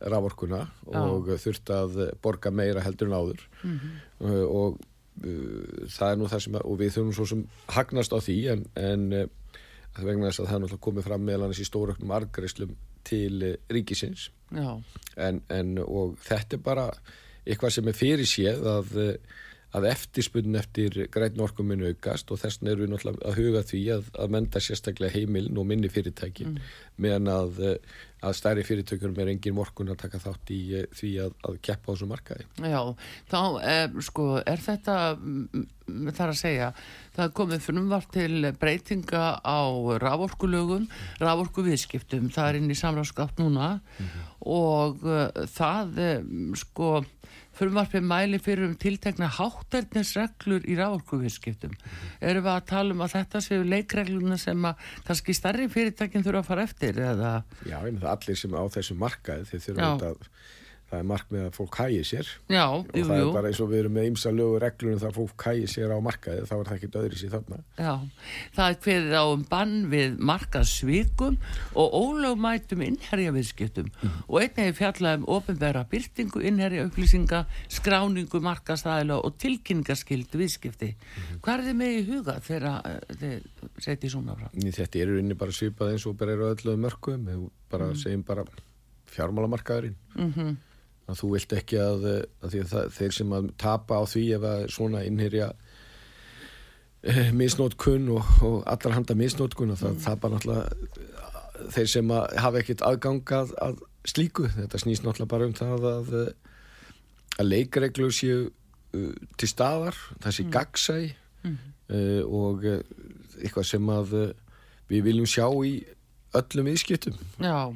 [0.00, 0.62] raforkuna
[0.96, 3.42] og þurft að borga meira heldur en áður.
[4.20, 4.78] Uh, og
[5.24, 7.44] uh, það er nú það sem að, og við þurfum svo sem
[7.76, 9.26] hagnast á því en, en uh,
[10.00, 12.74] vegna þess að það er náttúrulega komið fram meðal annars í stóröknum argreislum
[13.06, 14.30] til ríkisins.
[15.16, 16.88] En, en og þetta er bara
[17.46, 18.92] eitthvað sem er fyrir séð að,
[19.76, 23.62] að eftirspunni eftir græn orkum minn aukast og þess vegna erum við náttúrulega að huga
[23.70, 26.48] því að, að menda sérstaklega heimilin og minni fyrirtæki
[27.00, 27.62] meðan að,
[28.20, 31.90] að stærri fyrirtækjum er engin morgun að taka þátt í uh, því að, að keppa
[31.90, 32.46] á þessum markaði.
[32.60, 32.80] já,
[33.32, 33.40] þá
[33.72, 35.68] er, sko, er þetta, mm,
[36.18, 36.72] þar að segja,
[37.16, 39.60] það komið frumvart til breytinga á
[40.04, 40.88] raforkulögum,
[41.22, 43.72] raforkuviðskiptum, það er inn í samráðskátt núna
[44.40, 46.04] og uh, það,
[46.60, 46.92] sko,
[47.60, 51.74] frumvarpið mæli fyrir um tiltekna hátternisreglur í rávorkuviðskiptum.
[52.20, 56.44] Erum við að tala um að þetta séu leikregluna sem að kannski starri fyrirtækinn þurfa
[56.44, 57.34] að fara eftir eða?
[57.68, 60.24] Já, með það allir sem á þessu markaði þeir þurfa að
[60.90, 62.28] það er markmið að fólk hægi sér.
[62.50, 63.26] Já, og jú, það jú.
[63.26, 65.98] er bara eins og við erum með ymsa lögu reglunum það fólk hægi sér á
[66.02, 67.58] markaði þá er það ekki öðri sér þarna.
[67.78, 67.92] Já,
[68.56, 71.36] það er kveðið á um bann við markasvikum
[71.78, 73.92] og ólögmætum innherjaviðskiptum.
[74.26, 80.90] Og einnig er fjallað um ofinbæra byrtingu innherja upplýsinga, skráningu markastæðila og tilkynningaskildu viðskipti.
[81.44, 84.38] Hvað er þið með í huga þegar eh, þið setjið svona?
[84.58, 87.30] Í Þetta eru inni bara svipað eins og bara eru öllu mörgum,
[87.70, 88.46] bara segjum bara
[89.10, 89.96] fjármálamarkaðurinn.
[90.16, 90.58] Mm
[91.10, 94.46] að þú vilt ekki að, eh, að, að þeir sem að tapa á því ef
[94.50, 95.50] að svona innherja
[97.02, 100.02] eh, misnótkun og, og allar handa misnótkun og það Mm.
[100.06, 100.68] tapar náttúrulega
[101.74, 105.86] þeir sem að hafa ekkert aðgang að, að slíku, þetta snýst náttúrulega bara um það
[105.90, 106.32] að, eh,
[107.40, 110.96] að leikreglur séu uh, til staðar, það sé gagsæ
[111.46, 112.80] uh, og uh,
[113.40, 114.14] eitthvað sem að
[114.90, 115.74] við viljum sjá í
[116.36, 117.16] öllum viðskiptum.
[117.42, 117.70] Já,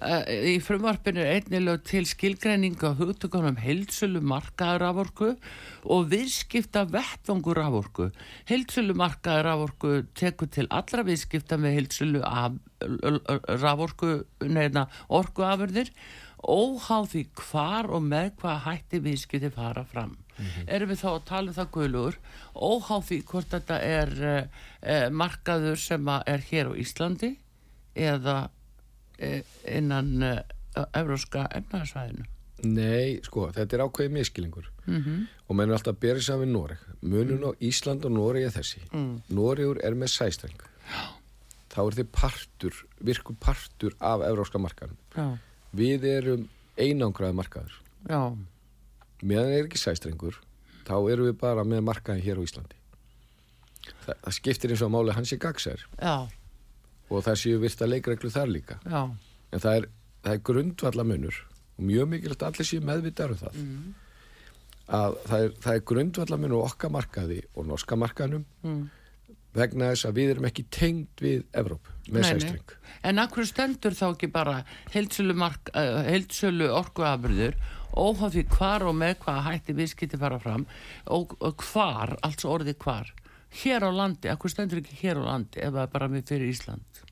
[0.00, 5.28] í frumvarpinu er einnilega til skilgreining á hugtökunum heilsölu markaður raforku
[5.84, 8.08] og viðskipta vettvangur raforku.
[8.48, 12.56] Heilsölu markaður raforku tekur til allra viðskipta með heilsölu af,
[13.60, 15.92] raforku, neina, orkuafurðir
[16.40, 20.16] óháð því hvar og með hvað hætti viðskipti fara fram.
[20.64, 22.16] Erum við þá að tala um það guðlugur
[22.56, 24.38] óháð því hvort þetta er uh,
[24.80, 27.34] uh, markaður sem er hér á Íslandi
[28.00, 28.59] eða eh,
[29.68, 32.26] innan uh, evróska efnaðarsvæðinu.
[32.60, 35.20] Nei, sko, þetta er ákveðið miskilingur -hmm.
[35.48, 36.82] og menn er alltaf að bera saman við Noreg.
[37.00, 38.82] Munun á Ísland og Noreg er þessi.
[38.92, 39.22] Mm.
[39.28, 40.60] Noregur er með sæstreng.
[41.70, 45.38] Þá er þið partur virku partur af evróska markaðum Já,
[45.72, 47.76] við erum einangraði markaður.
[48.08, 48.36] Já,
[49.22, 50.40] meðan er ekki sæstrengur
[50.88, 52.76] þá erum við bara með markaði hér á Íslandi.
[54.04, 56.28] Þa, það skiptir eins og máli hans er gagsær já,
[57.10, 58.78] og það séu virta leikreglu þar líka.
[58.86, 59.02] Já,
[59.50, 59.88] en það er,
[60.24, 61.42] það er grundvalla munur
[61.80, 63.58] og mjög mikilvægt að allir séu meðvitað um það.
[63.64, 63.90] Mm.
[65.00, 68.80] að það er, það er grundvalla munur á okkar markaði og norska markaðnum mm.
[69.56, 74.06] vegna þess að við erum ekki tengd við Evróp með sæstreng En akkur stendur þá
[74.10, 74.60] ekki bara
[74.92, 77.56] heildsölu, mark, uh, heildsölu orkuafurður
[77.90, 80.66] óháð því hvar og með hvað hætti viðskipti fara fram
[81.10, 83.10] og, hvar, alls orðið hvar
[83.62, 86.52] hér á landi, akkur stendur ekki hér á landi ef það er bara með fyrir
[86.52, 87.02] Ísland?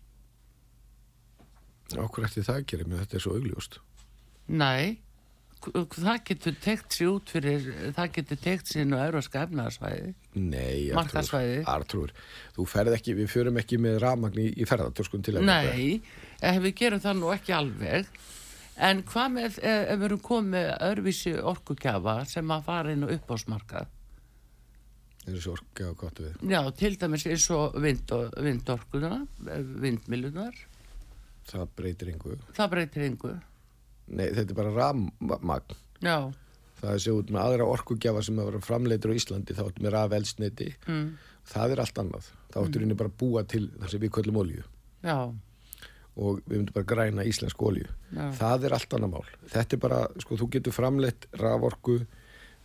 [1.98, 2.88] Okkur eftir það að gera?
[2.88, 3.78] Með þetta er svo augljóst.
[4.48, 4.98] Nei
[5.58, 7.64] það getur tekt sér út fyrir
[7.96, 11.62] það getur tekt sér nú euróska efnaðarsvæði Nei, Markaðssvæði.
[11.66, 12.12] Artrúr,
[12.54, 15.48] þú ferð ekki, við förum ekki með rafmagn í, ferðartöskun til Evrópu.
[15.50, 16.00] Nei,
[16.38, 18.10] ef við gerum það nú ekki alveg.
[18.88, 23.02] En hvað með ef ef við erum komið með öðruvísi orkugjafa sem að fara inn
[23.02, 23.90] á uppásmarkað
[25.28, 26.36] Er svo orka og gott við.
[26.48, 29.12] Já, til dæmis eins og vind, vindorkuna,
[29.84, 30.56] vindmilunar,
[31.48, 32.38] Það breytir einhverju.
[32.56, 33.32] það breytir yngu.
[34.08, 35.76] Nei, þetta er bara rafmagn.
[36.04, 36.18] Já,
[36.78, 39.82] Það er sér út með aðra orkugjafa sem að vera framleitur á Íslandi, þá áttu
[39.82, 40.68] með rafelsniti.
[40.86, 41.08] mm,
[41.48, 42.28] Það er allt annað.
[42.52, 42.96] Það áttu mm.
[43.00, 44.62] bara að búa til það sem við köllum olju
[45.02, 45.16] já,
[46.18, 47.88] og við myndum bara græna íslensk olju.
[48.38, 49.26] Það er allt annað mál.
[49.50, 51.98] Þetta er bara, sko, þú getur framleitt raforku,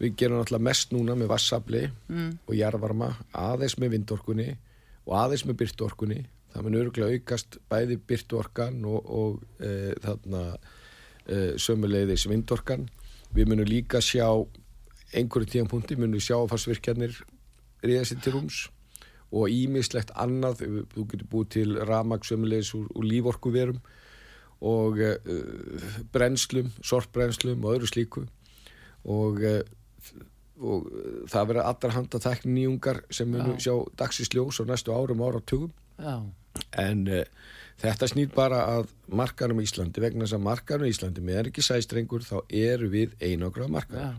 [0.02, 4.50] við gerum náttúrulega mest núna með vassafli mm, og jarðvarma, aðeins með vindorkunni
[5.06, 6.20] og aðeins með byrtuorkunni.
[6.54, 12.86] Það mun örgulega aukast bæði byrtuorkan og, og e, þarna e, sömuleiðis vindorkan.
[13.34, 14.28] Við munum líka sjá
[15.14, 17.18] einhverju tíðanpunkti, munum sjá að farsvirkjarnir
[17.84, 18.62] ríða sér til rúms
[19.34, 20.62] og ímislegt annað,
[20.94, 23.80] þú getur búið til ramag sömuleiðis úr, úr líforkuverum
[24.64, 25.16] og e,
[26.14, 28.28] brennslum, sortbrennslum og öðru slíku
[29.04, 29.64] og, e,
[30.64, 30.88] og
[31.32, 33.66] það verða allar handa þækni nýjungar sem munum Já.
[33.68, 35.72] sjá dagsins ljós á næstu árum og áratugum.
[35.98, 36.16] Já,
[36.84, 37.24] en uh,
[37.82, 40.04] þetta snýr bara að markarum í Íslandi.
[40.04, 44.14] Vegna þess að markarum í Íslandi með er ekki sæstrengur þá eru við einograð markar.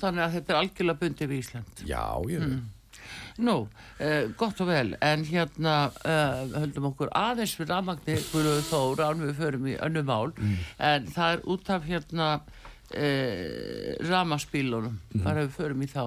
[0.00, 1.86] Þannig að þetta er algjörlega bundið við Ísland.
[1.86, 2.40] já, já,
[3.36, 3.68] Nú,
[4.00, 9.24] uh, gott og vel, en hérna uh, höldum okkur aðeins við rafmagni Guðlaugur Þór án
[9.26, 10.32] við förum í önnu mál,
[10.80, 12.28] en það er út af hérna
[12.96, 16.02] uh, rafmaspílunum, bara við förum í þá,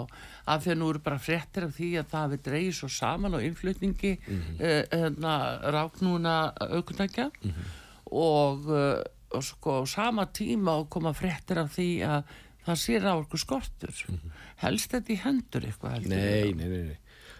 [0.49, 3.37] af því að nú eru bara fréttir af því að það hafi dreigið svo saman
[3.37, 5.33] á innflutningi mm hérna,
[5.73, 7.29] ráknúna aukundækja
[8.11, 9.01] og, uh,
[9.35, 14.01] og sko sama tíma koma fréttir af því að það sé ráku skortur
[14.63, 16.97] helst þetta í hendur eitthvað heldur nei, nei, nei, nei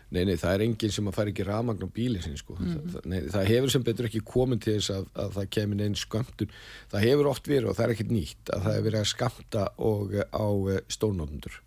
[0.09, 2.55] Nei, nei, það er enginn sem að fara ekki rafmagn á bílinn sin, sko.
[2.57, 5.97] það, nei, það hefur sem betur ekki komin til þess að, að það kemur einn
[6.01, 6.55] skömmtun.
[6.89, 9.67] Það hefur oft verið og það er ekkert nýtt að það hefur verið að skamta
[9.89, 10.47] og eh, á
[10.97, 11.59] stónóttundur.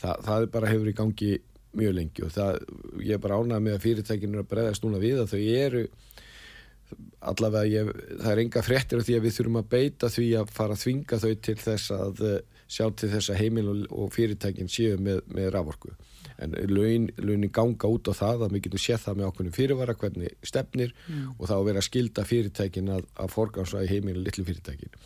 [0.00, 1.30] Það, það er bara hefur í gangi
[1.78, 2.60] mjög lengi og það,
[3.06, 5.86] ég er bara ánað með að fyrirtækinu er að breyðast núna við að þau eru
[7.30, 10.54] allavega, ég, það er enga fréttir af því að við þurfum að beita því að
[10.56, 14.70] fara að þvinga þau til þess að eh, sjá til þess að heimil og fyrirtækin
[14.72, 15.94] séu með, með raforku
[16.40, 19.96] en launin, launin ganga út á það að við getum séð það með okkur fyrirvara
[20.00, 21.24] hvernig stefnir mm.
[21.38, 25.00] og þá að vera skilda fyrirtækin að, að í heiminu litlu fyrirtækin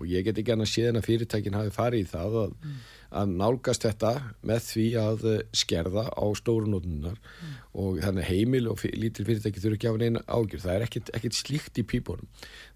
[0.00, 2.76] og ég get ekki annað séðan að fyrirtækin hafi farið í það að, mm.
[3.20, 4.12] að nálgast þetta
[4.48, 7.58] með því að eh, skerða á stórunótunar mm.
[7.82, 10.86] og þannig heimil og fyr, lítil fyrirtæki þurfu ekki að hafa neina ágjur það er
[10.86, 12.30] ekkert, ekkert slíkt í pípunum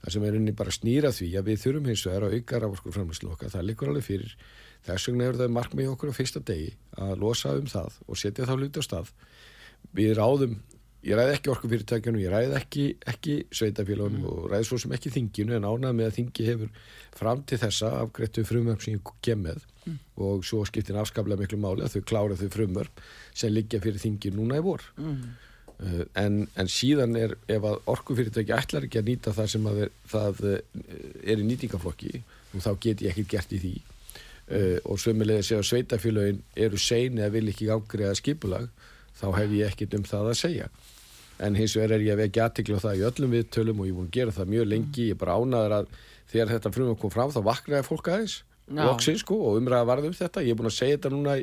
[0.04, 2.96] það sem er unni bara snýra því að við þurfum hins vegar að auka ráforskur
[2.98, 4.36] framherslu okkar það likur alveg fyrir
[4.84, 6.70] þess vegna er það markmið okkur á fyrsta degi
[7.00, 9.12] að losa um það og setja þá luti á stað
[9.94, 10.58] við ráðum
[11.04, 14.28] ég ræði ekki orkufyrirtækjunum, ég ræði ekki, ekki sveitafélagunum mm.
[14.30, 17.90] og ræði svo sem ekki þinginu en ánað með að þingi hefur fram til þessa
[18.00, 19.98] afgrettu frumvörp sem ég kem með mm.
[20.26, 23.02] og svo skiptir afskaplega miklu máli að þau klára þau frumvörp
[23.36, 25.24] sem liggja fyrir þingi núna í vor mm.
[25.76, 29.92] uh, en, en síðan er ef að orkufyrirtæki ætlar ekki að nýta það sem er,
[30.08, 30.60] það uh,
[31.20, 32.14] er í nýtingaflokki
[32.54, 33.74] og þá get ég ekki gert í því
[34.50, 38.68] uh, og sömulega sé að sveitafélagin eru sein eða vil ekki ágreða skipulag
[39.14, 40.68] þá hef ég ekkit um það að segja.
[41.42, 44.10] En hins vegar er ég að vekja aðtikla það í öllum viðtölum og ég búin
[44.10, 45.08] að gera það mjög lengi.
[45.08, 45.88] Ég er bara ánaður að
[46.30, 48.36] þegar þetta frumum kom fram þá vaknaði fólk aðeins.
[48.74, 50.44] Loksins sko og umræða varðum þetta.
[50.46, 51.34] Ég er búin að segja þetta núna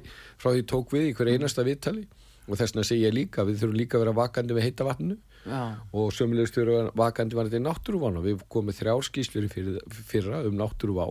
[0.42, 2.08] frá því tók við í hver einasta viðtali.
[2.48, 5.20] Og þess vegna segja ég líka við þurfum líka að vera vakandi við heita vatninu.
[5.42, 5.74] Já.
[5.98, 10.54] og sömulegust við erum vakandi varðið í náttúruván og við komum þrjár skýslur fyrra um
[10.60, 11.08] náttúruvá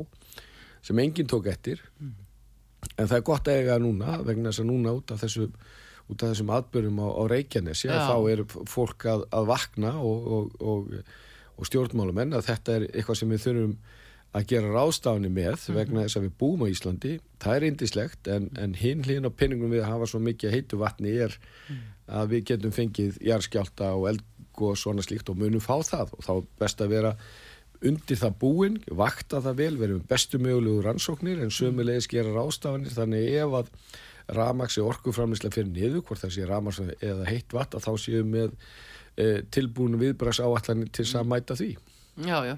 [0.87, 2.15] sem enginn tók eftir mm.
[2.97, 5.49] en það er gott að eiga núna vegna þess að núna út af þessu
[6.11, 10.31] út af þessum atbyrjum á, á Reykjanes já, þá er fólk að, að vakna og,
[10.37, 10.93] og, og,
[11.57, 13.77] og stjórnmálumenn að þetta er eitthvað sem við þurfum
[14.31, 15.77] að gera ráðstafni með -hmm.
[15.77, 19.33] vegna þess að við búum á Íslandi það er indislegt en, en hinn hlýðin á
[19.35, 21.35] pinningum við að hafa svo mikið heitu vatni er
[21.69, 21.81] mm.
[22.21, 24.27] að við getum fengið járskjálta og elg
[24.61, 27.15] og svona slíkt og munum fá það og þá best að vera
[27.87, 33.29] undir það búin, vakta það vel verðum bestu mögulegu rannsóknir en sömulegis gera ráðstafanir þannig
[33.41, 33.71] ef að
[34.37, 38.53] ramaxi orkuframlislega fyrir niður, hvort það sé ramax eða heitt vatn, að þá séum með
[39.17, 41.73] e, tilbúinu viðbrags áallanir til að mæta því.
[42.21, 42.53] Já, já,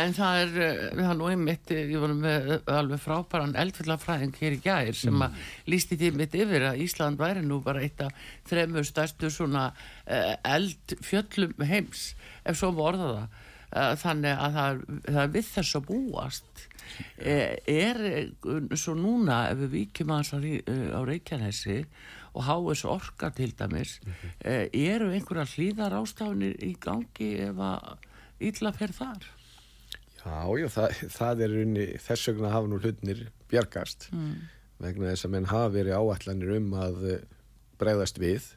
[0.00, 0.52] en það er,
[0.98, 5.14] við hann og einmitt, e, ég var með alveg frábæran eldfjöldafræðing hér í gæðir sem
[5.14, 5.24] mm.
[5.28, 9.68] að lísti því mitt yfir að Ísland væri nú bara eitt af þremur stærstu svona
[10.50, 12.10] eldfjöllum heims,
[12.42, 13.42] ef svo vorða það.
[13.74, 14.82] Þannig að það,
[15.16, 16.66] það við þess að búast
[17.18, 21.78] Eh, er eh, svo núna ef við vikjum að eh, á Reykjanesi
[22.34, 24.00] og háis orka til dæmis
[24.42, 28.08] eru einhverja hlýðar ástafinir í gangi ef að
[28.42, 29.28] ítla fer þar?
[30.24, 34.34] Já, já, það, það er unni þess vegna hafa nú hlutnir bjargast mm.
[34.82, 37.04] vegna þess að menn hafa verið áallanir um að
[37.78, 38.50] bregðast við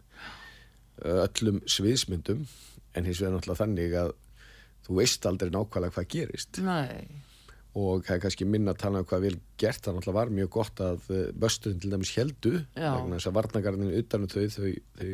[1.06, 2.48] öllum sviðsmyndum
[2.98, 4.16] en hins vegar náttúrulega þannig að
[4.88, 6.60] þú veist aldrei nákvæmlega hvað gerist.
[6.64, 7.24] Nei.
[7.78, 10.52] Og það er kannski minna að tala um hvað vel gert það náttúrulega var mjög
[10.56, 15.12] gott að böstuðin til dæmis heldu vegna þess að varnagarninu utanum þau þau, þau,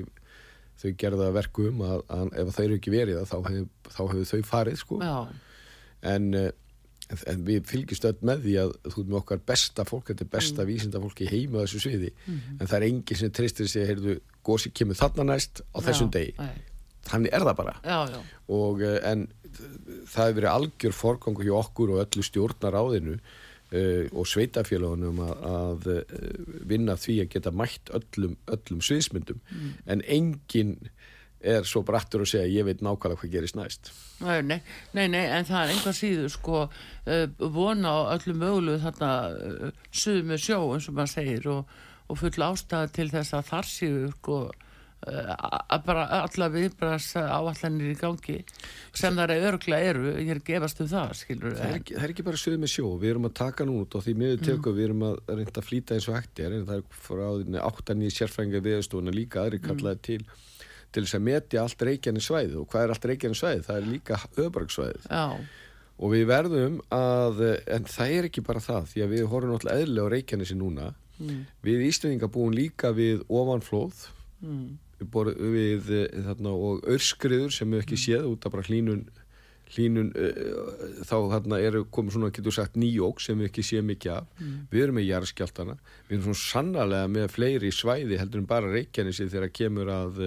[0.83, 4.79] þau gerða verkum að, að ef þau eru ekki verið þá hefur hef þau farið
[4.79, 5.01] sko.
[6.13, 6.29] En,
[7.33, 10.63] en við fylgjast öll með því að þú erum okkar besta fólk þetta er besta
[10.63, 10.71] mm.
[10.71, 12.13] vísinda fólk í heima þessu sviði.
[12.25, 16.11] Mm en það er enginn sem tristir sig heyrðu gósi kemur þarna næst á þessum
[16.11, 16.49] já, degi.
[17.11, 17.75] þannig er það bara.
[17.83, 18.19] Já, já.
[18.55, 23.23] og en það hefur verið algjör forgangu hjá okkur og öllu stjórnar á þinu uh,
[23.73, 26.03] eh, og sveitafélagunum að, að uh,
[26.69, 29.71] vinna því að geta mætt öllum, öllum sviðsmyndum mm.
[29.93, 30.75] en enginn
[31.43, 33.91] er svo brattur að segja ég veit nákvæmlega hvað gerist næst
[34.23, 34.59] Nei, nei,
[34.95, 39.13] nei, nei en það er einhvað síður sko uh, vona á öllum mögulegu þarna
[39.91, 41.73] suðu með sjó eins og maður segir og,
[42.07, 44.43] og full ástæða til þess að þar séu sko
[45.85, 48.37] bara alla viðbras áallanir í gangi
[48.95, 52.07] sem það er örglega eru, ég er gefast um það skilur það er ekki, það
[52.07, 54.45] er ekki bara sögð með sjó við erum að taka nú út og því miður
[54.47, 54.77] tökum mm.
[54.77, 57.27] við erum að reynda að flýta eins og en það er frá
[57.67, 60.07] áttan í sérfrænga viðstofuna líka aðri kallaði mm.
[60.07, 60.21] til
[60.93, 63.61] til þess að metja allt reykjani svæð og hvað er allt reykjani svæð?
[63.67, 65.07] Það er líka öðbragsvæð
[66.03, 67.41] og við verðum að
[67.73, 70.59] en það er ekki bara það því að við horfum alltaf eðlega á reykjani sem
[70.59, 70.87] núna
[71.17, 71.41] mm.
[71.65, 74.07] við Íslandinga búum líka við ofanflóð
[74.43, 74.71] mm
[75.11, 78.03] við, við þarna, og örskriður sem við ekki mm.
[78.05, 79.03] séð út af bara hlínun
[79.73, 84.11] hlínun uh, þá þarna eru komið svona, getur sagt, nýjók sem við ekki séum ekki
[84.13, 84.31] af.
[84.71, 89.29] Við erum með jarðskjáltana, við erum svona sannarlega með fleiri svæði heldur en bara reykjanissi
[89.31, 90.19] þegar kemur að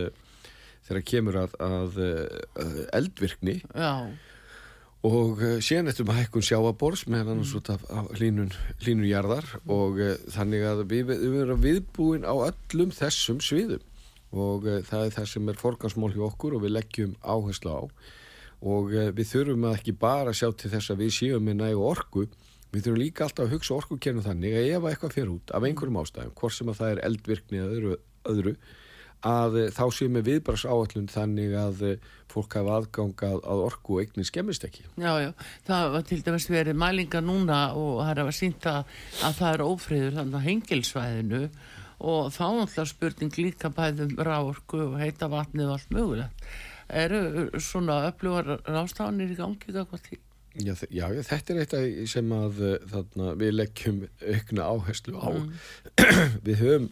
[0.87, 3.61] þegar kemur að, að uh, eldvirkni.
[3.75, 3.93] Já,
[5.07, 8.49] og síðan eftir með hækkun sjáabors með út af, af hlínun,
[8.83, 9.47] hlínun jarðar.
[9.71, 13.85] Og uh, þannig að við, við erum viðbúin á öllum þessum sviðum
[14.43, 17.83] og uh, það er það sem er forgansmál hjá okkur og við leggjum áherslu á
[18.67, 21.87] og uh, við þurfum að ekki bara sjá til þess að við séum með nægu
[21.87, 22.27] orku
[22.73, 25.69] við þurfum líka alltaf að hugsa orkukernu þannig að ef að eitthvað fer út af
[25.69, 27.97] einhverjum ástæðum hvort sem að það er eldvirkni eða öðru,
[28.33, 28.57] öðru
[29.27, 33.63] að eh, þá séum við viðbærs áallun þannig að eh, fólk hafa aðgang að, að
[33.65, 34.85] orku og eignin skemmist ekki.
[35.01, 35.31] já, já.
[35.67, 38.75] Það var til dæmis verið mælinga núna og það er að sýnta
[39.25, 41.43] að það er ófriður þannig að hengilsvæðinu
[42.01, 46.47] og þá náttúrulega spurning líka bæðum ráorku og heita vatnið og allt mögulegt.
[46.87, 47.21] Eru
[47.59, 50.19] svona öflugar rástafanir í gangi eitthvað til?
[50.57, 53.99] Já, þe- já, já, þetta er eitt af því sem að eh, þarna, við leggjum
[54.25, 55.29] aukna áherslu á.
[56.47, 56.87] við höfum,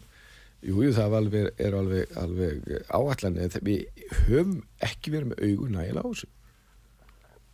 [0.65, 4.53] jú, jú, það alveg, er alveg, alveg áallan, en þe- við höfum
[4.85, 6.29] ekki verið með augun nægilega á þessu.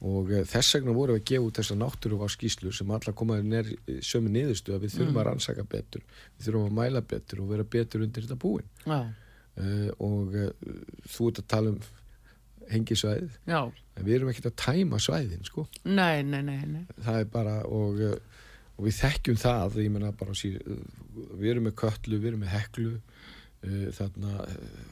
[0.02, 3.14] Og eh, þess vegna vorum við að gefa út þessa náttúru á skýslu sem alla
[3.14, 6.06] komaði nær sömu niðurstu að við þurfum að rannsaka betur,
[6.38, 8.72] við þurfum að mæla betur og vera betur undir þetta búin.
[8.88, 9.02] Já,
[9.60, 10.52] Uh, og uh,
[11.12, 11.80] þú ert að tala um
[12.72, 15.66] hengisvæðið, en við erum ekkert að tæma svæðin, sko.
[15.84, 16.86] nei, nei, nei, nei.
[17.04, 18.00] það er bara og,
[18.78, 19.76] og við þekkjum það
[20.40, 20.56] sír,
[21.36, 24.38] við erum með köllu, við erum með heklu uh, þarna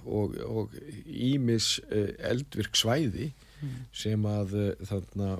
[0.04, 0.76] og, og
[1.08, 3.32] ímis eldvirk svæði
[3.96, 5.38] sem að uh, þarna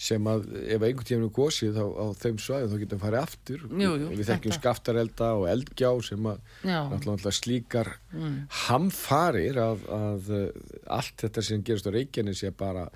[0.00, 3.20] sem að ef einhvern tíma er gósið þá á þeim svæðum þá getum við farið
[3.20, 8.38] aftur Jú, jú, við þekkjum skaftarelda og eldgjá sem að náttúrulega slíkar mm.
[8.64, 10.46] hamfarir að, að uh,
[10.96, 12.86] allt þetta sem gerist á Reykjanes er bara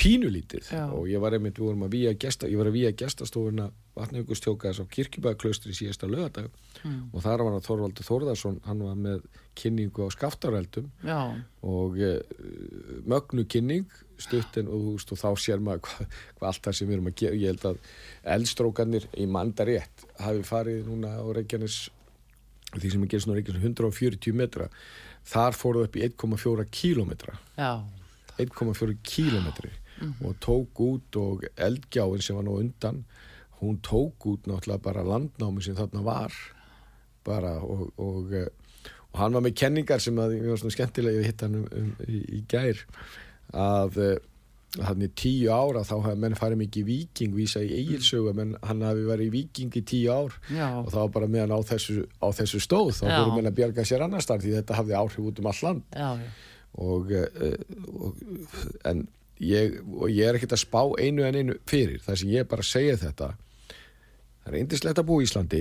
[0.00, 0.86] pínulítið Já.
[0.88, 4.80] og ég var einmitt, við vorum að víja gesta, ég var að víja gestastofuna vatnaugustjókaðs
[4.80, 6.50] á kirkjubæðaklaustri síðasta lögadag
[6.80, 7.10] Mm.
[7.12, 9.24] og þar var hann Þorvaldur Þórðarsson hann var með
[9.58, 11.18] kynningu á skaftareldum já,
[11.66, 12.22] og uh,
[13.04, 13.84] mögnu kynning
[14.16, 17.10] stuttin og, þú veist, og þá sér maður hvað hva allt það sem við erum
[17.10, 17.36] að gera.
[17.42, 17.78] Ég held að
[18.36, 21.76] eldstrókanir í mandarétt hafi farið núna á Reykjanes
[22.78, 24.70] því sem er gerist nú Reykjanes 140 metra.
[25.28, 27.72] Þar fóruð upp í 1,4 kílometra já,
[28.40, 29.74] 1,4 kílometri
[30.24, 33.02] og tók út og eldgjáin sem var nú undan
[33.60, 36.34] hún tók út náttúrulega bara landnámi sem þarna var
[37.26, 38.48] bara og, og, eh,
[39.12, 41.68] og hann var með kenningar sem að ég var svona skemmtilega ég hitt hann um,
[41.76, 42.84] um, í, í gær
[43.50, 43.98] að
[44.78, 48.84] hann í tíu ára þá hafði menn farið mikið viking vísa í eigilsögu menn hann
[48.86, 50.36] hafi verið viking í tíu ár.
[50.54, 53.86] Já, og var bara meðan á þessu, á þessu stóð þá voru menn að bjarga
[53.88, 55.82] sér annar starf því þetta hafði áhrif út um all land.
[55.90, 56.10] Já,
[56.86, 57.56] og, uh,
[57.98, 58.22] og
[58.86, 59.04] en
[59.42, 59.80] ég,
[60.12, 62.70] ég er ekkert að spá einu en einu fyrir það sem ég er bara að
[62.70, 63.32] segja þetta
[64.50, 65.58] það er eindislegt að búa í Íslandi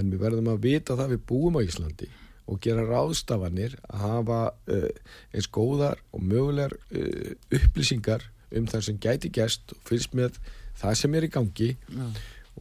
[0.00, 2.06] en við verðum að vita það að við búum á Íslandi
[2.48, 4.38] og gera ráðstafanir að hafa
[4.72, 4.86] uh,
[5.32, 10.38] eins góðar og mögulegar uh, upplýsingar um það sem gæti gæst og fyrst með
[10.80, 12.06] það sem er í gangi Já.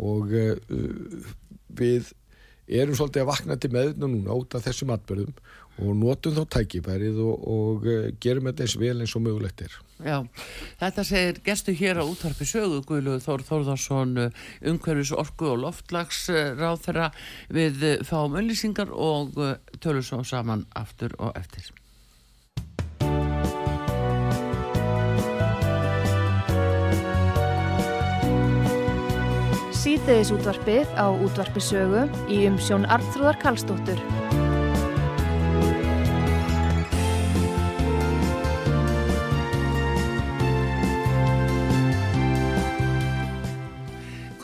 [0.04, 1.32] og uh,
[1.80, 2.12] við
[2.68, 5.36] erum svolítið að vakna til meðn og núna út af þessum atbyrðum
[5.82, 9.80] og notum þá tækifærið og, og uh, gerum þetta eins vel eins og mögulegt er.
[10.04, 10.20] Já,
[10.82, 14.18] þetta segir gestu hér á útvarpi sögu Guðlu Þór Þórðarsson
[14.68, 16.26] umhverfis orku og loftlags
[16.60, 17.12] ráð þeirra
[17.54, 21.72] við eh, fáum öllýsingar og eh, tölum svo saman aftur og eftir.
[29.84, 34.43] Síðdeðis útvarpið á útvarpi sögu í umsjón Arnþrúðar Karlsdóttur.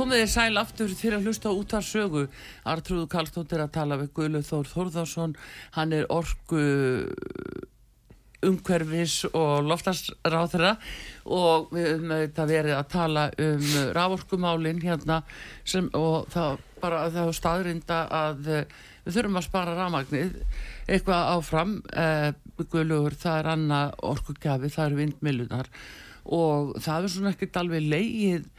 [0.10, 2.22] Komið þið sæl aftur fyrir að hlusta á útvarsögu.
[2.66, 5.36] Artrúðu Karlsdóttir að tala við Guðlu Þór Þórðarsson.
[5.76, 6.62] Hann er orku
[8.42, 10.72] umhverfis og loftasráþra
[11.30, 13.68] og við höfum auðvitað verið að tala um
[14.00, 15.20] rávorkumálin hérna
[15.62, 20.40] sem, og það bara er staðrinda að eh, við þurfum að spara rámagnið
[20.88, 25.70] eitthvað áfram eh, Guðlugur, það er annað orkugjafi, það eru vindmilunar
[26.26, 28.50] og það er svona ekkert alveg leið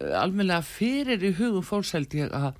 [0.00, 2.52] almennilega fyrir í hugum fólks held ég að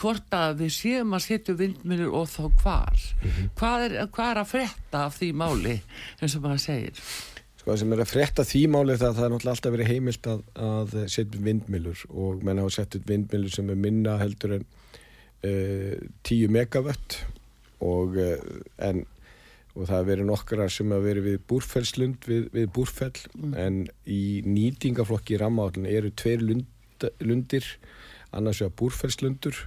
[0.00, 3.02] hvort að við séum að setja vindmjölur og þá hvar.
[3.58, 5.76] Hvað, er, hvað er að frétta af því máli
[6.20, 7.02] eins og maður segir?
[7.60, 10.44] Sko sem er að frétta því máli það, það er náttúrulega alltaf verið heimilt að,
[10.68, 14.66] að setja vindmilur og menn hafa sett upp vindmilur sem er minna heldur en
[15.44, 15.96] uh,
[16.30, 17.18] 10 megavött
[17.84, 18.38] og uh,
[18.88, 19.04] en
[19.76, 23.14] og það veri nokkra sem að veri við búrfellslund við, við búrfell.
[23.58, 27.66] En í nýtingaflokki í rammaállin eru tveir lund, lundir
[28.34, 29.60] annars vegar búrfellslundur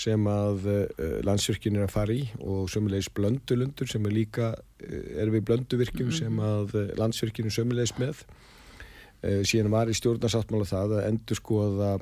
[0.00, 5.02] sem að uh, landsvirkjun er að fara í og sömulegis blöndulundur sem er líka uh,
[5.20, 8.22] er við blönduvirkjum sem að uh, landsvirkjun er sömulegis með.
[9.20, 11.92] Uh, síðan var í stjórnarsáttmála það að endur skoða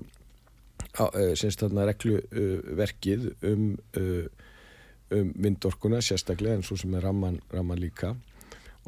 [0.99, 3.73] þarna regluverkið um,
[5.15, 8.15] um vindorkuna sérstaklega en svo sem er ramman, ramman líka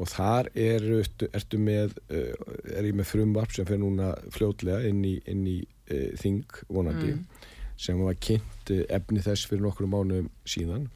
[0.01, 0.85] og þar er,
[1.29, 5.59] ertu með er ég með frumvarp sem fer núna fljótlega inn í, inn í
[6.17, 7.43] þing vonandi mm.
[7.77, 10.87] sem var kynnt efni þess fyrir nokkru mánu síðan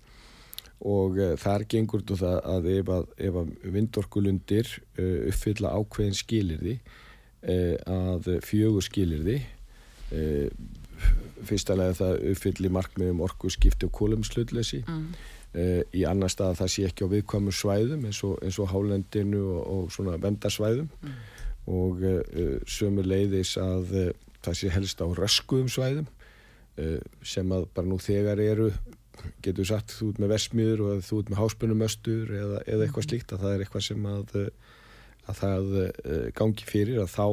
[0.83, 6.17] og uh, þar gengur þetta það að ef að, ef að vindorkulundir uh, uppfylla ákveðin
[6.17, 9.39] skilirði uh, að fjögur skilirði
[11.45, 15.05] fyrstalega það uppfylli markmiðum orku skipti og kólumslutleysi mm.
[15.95, 19.43] í annar stað að það sé ekki á viðkvæmur svæðum eins og, eins og hálendinu
[19.43, 21.15] og, og svona vendarsvæðum mm.
[21.75, 22.05] og
[22.69, 23.95] sömu leiðis að
[24.45, 26.11] það sé helst á röskuðum svæðum
[27.23, 28.69] sem að bara nú þegar eru
[29.43, 33.33] getur sagt þú ert með vesmiður og þú ert með háspunumöstur eða, eða eitthvað slíkt
[33.33, 34.33] að það er eitthvað sem að,
[35.25, 35.69] að það
[36.37, 37.25] gangi fyrir að þá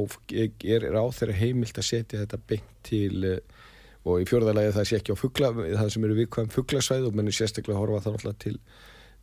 [0.65, 3.41] er á þeirra heimilt að setja þetta beint til
[4.03, 7.37] og í fjörðalagi það sé ekki á fuggla það sem eru viðkvæm fugglasvæð og mennir
[7.37, 8.57] sérstaklega horfa það náttúrulega til,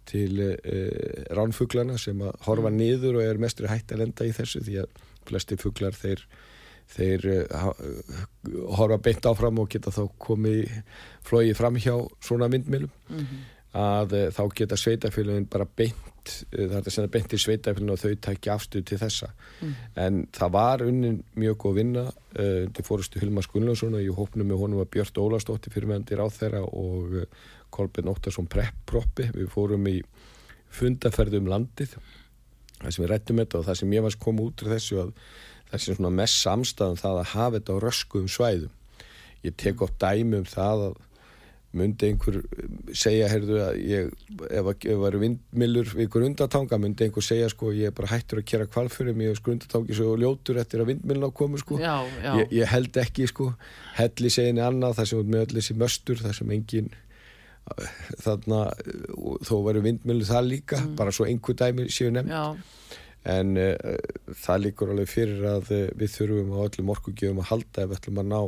[0.09, 4.63] til uh, ránfugglana sem að horfa niður og er mestur hægt að lenda í þessu
[4.63, 6.23] því að flesti fugglar þeir
[6.89, 7.67] þeir uh,
[8.79, 10.79] horfa beint áfram og geta þá komið
[11.27, 13.43] flóið fram hjá svona vindmilum mm -hmm.
[13.83, 16.07] að uh, þá geta sveitafélagin bara beint
[16.53, 19.31] það er að senda beint til sveitafélagin og þau tækja afstuð til þessa.
[19.59, 19.75] Mm.
[20.05, 24.49] en það var unnin mjög góð vinna uh, til fórustu Hilmar Skunlason og ég hópnum
[24.49, 27.19] með honum að Björn Ólastóttir fyrir meðandir á þeirra og
[27.73, 29.99] Kolbjörn Óttarsson Prepproppi við fórum í
[30.73, 31.95] fundaferðu um landið.
[32.79, 35.13] Það sem við rættum þetta og það sem ég varst komið út úr þessu að
[35.69, 38.75] það sé svona mest samstæðan það að hafa þetta á röskuðum svæðum.
[39.45, 40.97] Ég tek oft dæmi um það að
[41.77, 42.39] myndi einhver
[42.97, 44.07] segja heyrðu að ég,
[44.49, 48.41] ef það eru vindmilur við ykkur undatanga, myndi einhver segja sko ég er bara hættur
[48.41, 51.93] að kera kvalfyrir mér og sko undatangi svo ljótur eftir að vindmiluna komu sko já,
[52.23, 52.31] já.
[52.41, 53.51] Ég, ég held ekki sko
[53.99, 56.89] helli seginni annað það sem með allir þessi möstur það sem engin
[58.23, 58.63] þarna
[59.45, 60.95] þó veru vindmilu það líka mm.
[60.97, 62.33] bara svo einhver dæmi séu nefn
[63.29, 63.75] en uh,
[64.39, 68.21] það líkur alveg fyrir að við þurfum á öllum orkugjöfum að halda ef við ætlum
[68.23, 68.41] að ná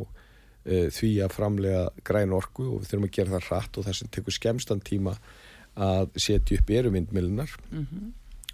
[0.64, 4.10] því að framlega græn orku og við þurfum að gera það hratt og það sem
[4.14, 5.16] tekur skemstan tíma
[5.80, 8.12] að setja upp eru vindmilunar mm -hmm.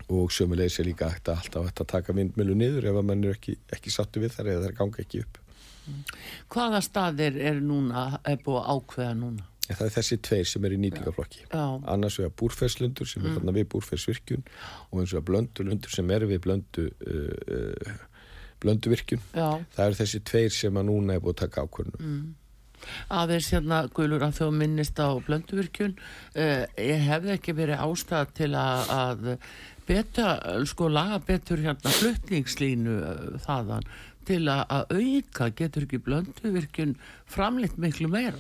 [0.08, 3.24] og sömulegis er líka hægt að alltaf hægt að taka vindmilu niður ef að mann
[3.24, 5.38] er ekki, ekki sattu við þar eða það er ganga ekki upp
[5.88, 6.04] mm.
[6.50, 9.44] Hvaða staðir er núna, er búið að ákveða núna?
[9.68, 11.42] Það er þessi tveir sem er í nýtingaflokki.
[11.52, 13.36] Annars vegar búrferslundur sem er mm.
[13.36, 14.46] þarna við búrfersvirkjun
[14.92, 18.07] og eins og blöndulundur sem er við blöndu, uh, blönduvirkjun.
[19.32, 19.48] Já.
[19.76, 22.04] Það eru þessi tveir sem að núna er búið að taka ákvörnum.
[22.04, 22.28] Mm.
[23.12, 25.96] Aðeins hérna, Guðlur, að þú minnist á blönduvirkjun,
[26.38, 26.68] uh,
[27.08, 29.26] hefði ekki verið ástæð til að, að
[29.88, 30.28] beta,
[30.70, 33.88] sko laga betur hérna flutningslínu uh, þaðan
[34.28, 36.96] til að, auka, getur ekki blönduvirkjun
[37.32, 38.40] framleitt miklu meira?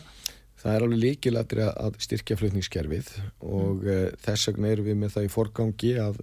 [0.57, 3.11] Það er alveg líkilættri að styrkja flutningskerfið
[3.45, 3.88] og mm.
[3.88, 6.21] uh, þess vegna erum við með það í forgangi að,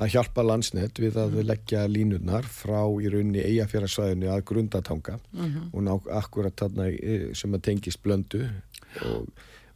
[0.00, 1.46] að hjálpa landsnett við að mm.
[1.50, 5.66] leggja línurnar frá í rauninni eigafjörðarsvæðinu að grundatanga mm -hmm.
[5.72, 6.88] og ná akkurat þarna
[7.36, 8.46] sem að tengist blöndu
[9.04, 9.28] og,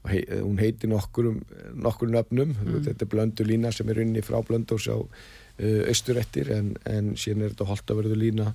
[0.03, 1.35] og hei, hún heiti nokkur
[1.75, 2.83] nokkur nöfnum, mm.
[2.89, 7.43] þetta er blöndu lína sem er rauninni frá blöndurs á uh, austurettir en, en síðan
[7.43, 8.55] er þetta holtaverðu lína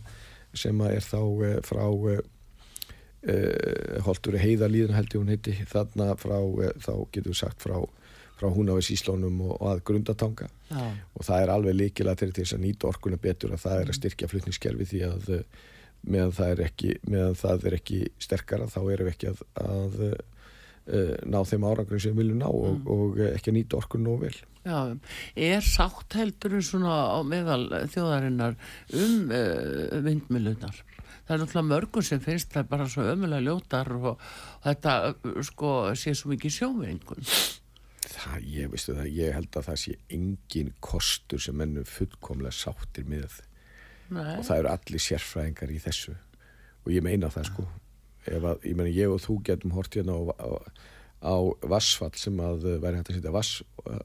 [0.53, 1.21] sem er þá
[1.63, 1.85] frá
[3.21, 6.39] Uh, Holtur heiðalíðan held ég hún heiti þarna frá,
[6.81, 7.75] þá getur við sagt frá,
[8.41, 10.81] frá Húnavís Íslónum og, og að grundatanga Já.
[11.15, 13.99] og það er alveg líkilega til þess að nýta orkunna betur að það er að
[13.99, 15.63] styrkja flutningskerfi því að uh,
[16.01, 16.93] meðan það er ekki,
[17.37, 19.99] það er ekki sterkara þá erum við ekki að, að
[21.29, 22.87] ná þeim árangrið sem við viljum ná og, mm.
[22.89, 24.33] og ekki að nýta orkunna nóg vel
[24.65, 24.79] Já,
[25.37, 28.57] er sátt heldur svona á meðal þjóðarinnar
[28.97, 29.29] um
[30.07, 30.81] vindmilunar?
[31.31, 34.95] það er náttúrulega mörgum sem finnst það bara svo ömulega ljótar og, og þetta
[35.47, 37.27] sko sé svo mikið sjóvingun
[38.01, 43.41] Það, ég það, ég held að það sé engin kostur sem mennum fullkomlega sáttir með.
[44.11, 44.33] Nei.
[44.35, 46.15] og það eru allir sérfræðingar í þessu.
[46.83, 47.67] Og ég meina það sko.
[48.27, 50.49] Að, ég meina ég og þú getum hort hérna á, á,
[51.23, 51.35] á
[51.71, 53.61] vassfall sem að væri hægt að setja vass,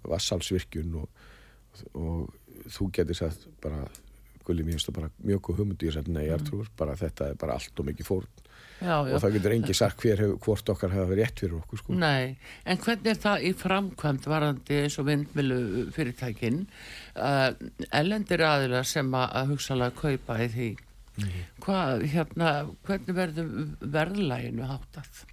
[0.07, 1.25] vassalsvirkjun og,
[1.99, 3.85] og þú getur sagt bara
[4.47, 7.57] Gulli finnst það bara mjög góð hugmyndu ég sagði nei, Artrúr, bara þetta er bara
[7.59, 8.45] allt og mikið fórn
[8.77, 9.15] Já, já.
[9.17, 11.95] og það getur engi sagt hver hefur, hvort okkar hafa verið rétt fyrir okkur sko.
[11.97, 12.37] Nei,
[12.69, 15.61] en hvernig er það í framkvæmt varandi eins og vindmilu
[15.97, 16.67] fyrirtækin
[17.17, 17.55] uh,
[17.89, 20.69] ellendir aðila sem að, hugsalega kaupa í því
[21.65, 22.51] hvað, hérna,
[22.85, 23.49] hvernig verður
[23.81, 25.25] verðlæginu háttað?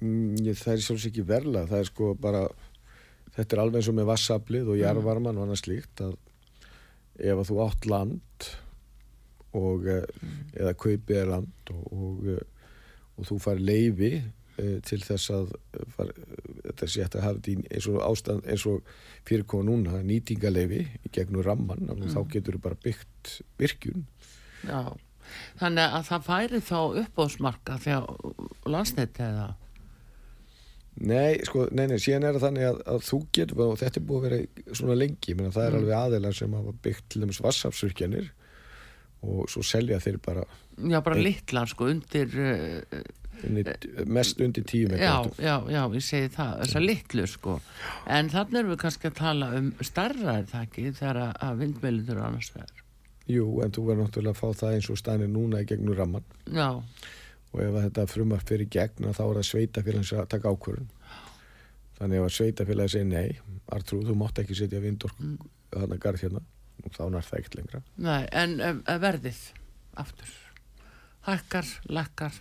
[0.00, 2.46] Mm, það er sjálfs ekki verla það er sko bara
[3.36, 6.16] þetta er alveg eins og með vassablið og jarvarman og annað slíkt að
[7.20, 8.50] ef að þú átt land
[9.56, 12.28] og eða kaupið er land og, og,
[13.18, 14.12] og þú fari leifi
[14.60, 15.52] e, til þess að
[15.96, 16.12] far,
[16.64, 18.92] þetta sé hægt að hafa þetta eins og ástand eins og
[19.28, 22.10] fyrirkoma núna nýtingaleifi í gegnum ramman mm.
[22.14, 24.06] þá getur þú bara byggt virkjun.
[24.66, 24.92] Já,
[25.60, 29.50] þannig að það færi þá uppbóðsmarka þegar landsnett eða?
[31.00, 34.06] Nei, sko, nei, nei, síðan er það þannig að, að þú getur og þetta er
[34.08, 37.22] búið að vera svona lengi, menn að það er alveg aðeinar sem hafa byggt til
[37.22, 38.26] dæmis vassafsvirkjanir
[39.20, 40.44] og svo selja þeir bara
[40.80, 43.00] Já, bara litlar sko undir uh,
[43.44, 43.76] undir,
[44.08, 47.56] mest undir tíu Já, já, já, ég segi það, þessar litlu sko.
[48.08, 52.20] En þannig erum við kannski að tala um starra er það ekki þegar að- vindmjölindur
[52.20, 52.84] og annars vegar?
[53.30, 56.24] Jú, en þú verður náttúrulega að fá það eins og stænir núna í gegnum ramman
[56.50, 56.70] Já,
[57.50, 60.90] og ef þetta frumar fyrir gegn að þá er það sveitafélagins að taka ákvörðun.
[62.00, 63.38] Þannig ef að sveitafélagi segir nei,
[63.70, 65.36] Artrúð, þú mátt ekki setja vindork mm.
[65.74, 66.42] þannig að garð hérna
[66.94, 67.82] þá nær það ekkert lengra.
[68.00, 69.40] Nei, en um, verðið
[70.00, 70.30] aftur.
[71.26, 72.38] Hækkar, lækkar.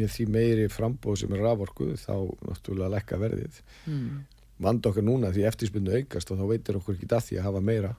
[0.00, 2.14] Ég því meiri frambóð sem er raforku þá
[2.48, 3.60] náttúrulega lækka verðið.
[3.90, 4.24] Mm.
[4.64, 7.62] vand okkar núna því eftirspunnu aukast og þá veitir okkur ekki að því að hafa
[7.64, 7.94] meira.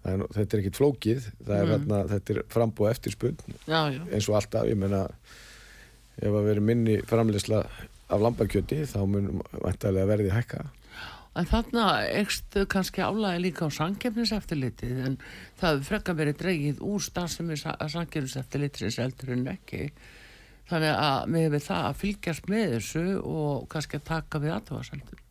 [0.00, 1.94] Er, þetta er ekkit flókið það er, mm.
[2.08, 5.02] þetta er frambóð eftirspunn eins og alltaf, ég meina
[6.16, 7.58] ef að veri minni framleysla
[8.10, 10.62] af lambakjöti þá mun væntalega verði hækka
[11.38, 11.84] en þarna
[12.20, 15.18] ekst kannski álægi líka á sankefniseftirlitið en
[15.60, 19.90] það frekka verið dreigið úr starfsemi sankefniseftirlitið eldur en ekki.
[20.70, 25.26] Þannig að við það að fylgjast með þessu og kannski að taka við aðtöfaseldur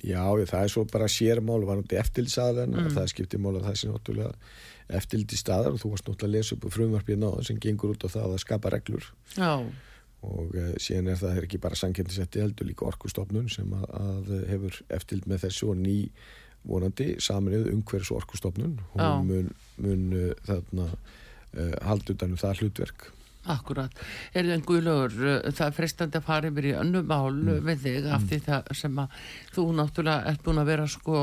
[0.00, 2.92] Já, það er svo bara sérmál varandi eftirlitsaðan mm.
[2.96, 4.32] það skiptir mál að það sé náttúrulega
[4.98, 8.06] eftirlit í staðar og þú varst náttúrulega að lesa upp frumvarpið náðan sem gengur út
[8.08, 9.08] á það að skapa reglur.
[9.36, 9.52] Já,
[10.22, 14.30] og uh, síðan er það er ekki bara sannkjöndisetti heldur líka orkustofnun sem að, að
[14.50, 15.96] hefur eftirlit með þessu og ný
[16.68, 19.02] vonandi saminuð umhverfis orkustofnun Já.
[19.02, 19.50] hún mun,
[19.82, 23.10] mun uh, þarna uh, halda utan um það hlutverk
[23.50, 23.90] Akkurat,
[24.38, 25.14] er það guðlögur,
[25.50, 27.64] það er freistandi að fara yfir í önnum mál mm.
[27.66, 29.16] við þig af því það sem að
[29.56, 31.22] þú náttúrulega ert búin að vera sko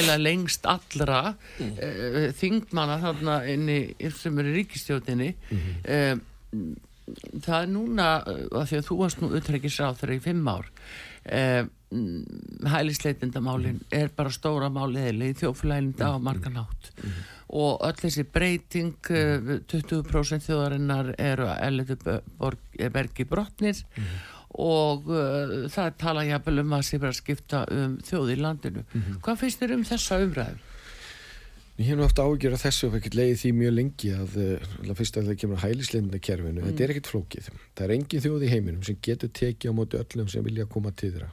[0.00, 1.74] eða lengst allra mm.
[1.76, 3.80] uh, þingmanna þarna inn í
[4.16, 6.70] sem eru í ríkistjótinni mm.
[7.44, 11.64] Það er núna af því að þú varst nú utreikisráð þegar í fimm ár uh,
[12.68, 16.16] hælisleitindamálin er bara stóra málið í þjóflælinda mm.
[16.16, 16.90] á marganátt
[17.48, 22.18] og öll þessi breyting uh, 20% þjóðarinnar eru að ellitu
[22.92, 23.80] bergi brotnir
[24.58, 28.84] og uh, það tala jafnvel um að sé bara skipta um þjóð í landinu.
[29.24, 30.67] Hvað finnst þér um þessa umræðu?
[31.78, 35.18] Ég hef haft ágjör að þessu og ekkert leiði því mjög lengi að uh, fyrst
[35.20, 37.50] að það kemur að hælisleitina kerfinu, þetta er ekkert flókið.
[37.78, 40.90] Það er engin þjóð í heiminum sem getur tekið á móti öllum sem vilja koma
[40.90, 41.28] til þeirra.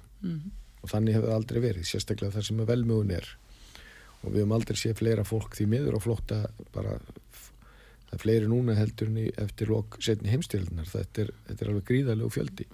[0.85, 3.31] Og þannig hefur það aldrei verið sérstaklega þar sem að velmögun er.
[4.21, 6.37] Og við höfum aldrei séð fleira fólk því miður og flótta
[6.75, 6.93] bara
[8.05, 9.09] það er fleiri núna heldur
[9.41, 12.69] eftir lok setni heimstildunar, þetta er, þetta er alveg gríðarlegu fjöldi.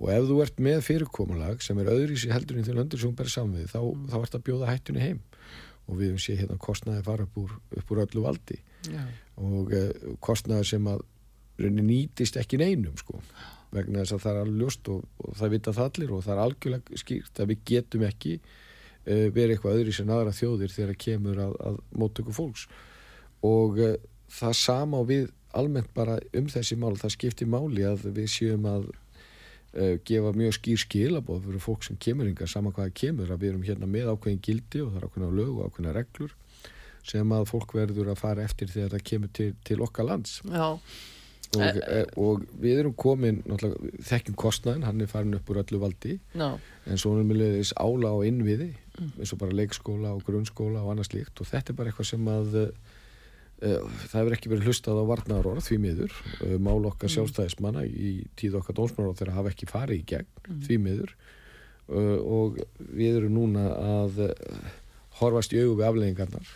[0.00, 2.56] Og ef þú ert með fyrirkomulag sem er öðru í sig heldur
[5.90, 8.58] og við höfum séð hérna kostnaði fara upp úr, upp úr öllu valdi.
[8.88, 9.02] Já.
[9.40, 9.88] og uh,
[10.24, 11.02] kostnaði sem að
[11.60, 13.20] nýtist ekki neinum sko.
[13.74, 16.32] Vegna þess að það er alveg ljóst og, og það vita það allir og það
[16.34, 21.02] er algjörlega skýrt að við getum ekki uh, verið eitthvað öðri sem aðra þjóðir þegar
[21.04, 22.66] kemur að, að móttöku fólks.
[23.46, 23.94] Og uh,
[24.40, 26.94] það sama og við almennt bara um þessi mál.
[27.00, 28.90] Það skiptir máli að við séum að
[29.76, 33.52] uh, gefa mjög skýr skilabóð fyrir fólk sem kemur yngar sama hvaða kemur að við
[33.52, 36.36] erum hérna með ákveðin gildi og það er ákveðina lög og ákveðina reglur
[37.10, 40.40] sem að fólk verður að fara eftir þegar það kemur til, til okkar lands.
[41.50, 43.40] Og, e, og við erum komin
[44.06, 46.20] þekkjum kostnæðin, hann er farin upp úr öllu valdi.
[46.38, 46.52] Já,
[46.86, 48.68] en svo erum við leiðis ála á innviði
[49.00, 51.40] eins og bara leikskóla og grunnskóla og annað slíkt.
[51.42, 52.68] Og þetta er bara eitthvað sem að uh,
[53.60, 58.60] það hefur ekki verið hlustað á varnaðarorð því miður, uh, mál okkar sjálfstæðismanna í tíð
[58.60, 61.16] okkar dónsmálar þegar hafa ekki farið í gegn því miður.
[61.90, 64.22] Uh, og við erum núna að
[65.20, 66.52] horfast í augu við afleggingarnar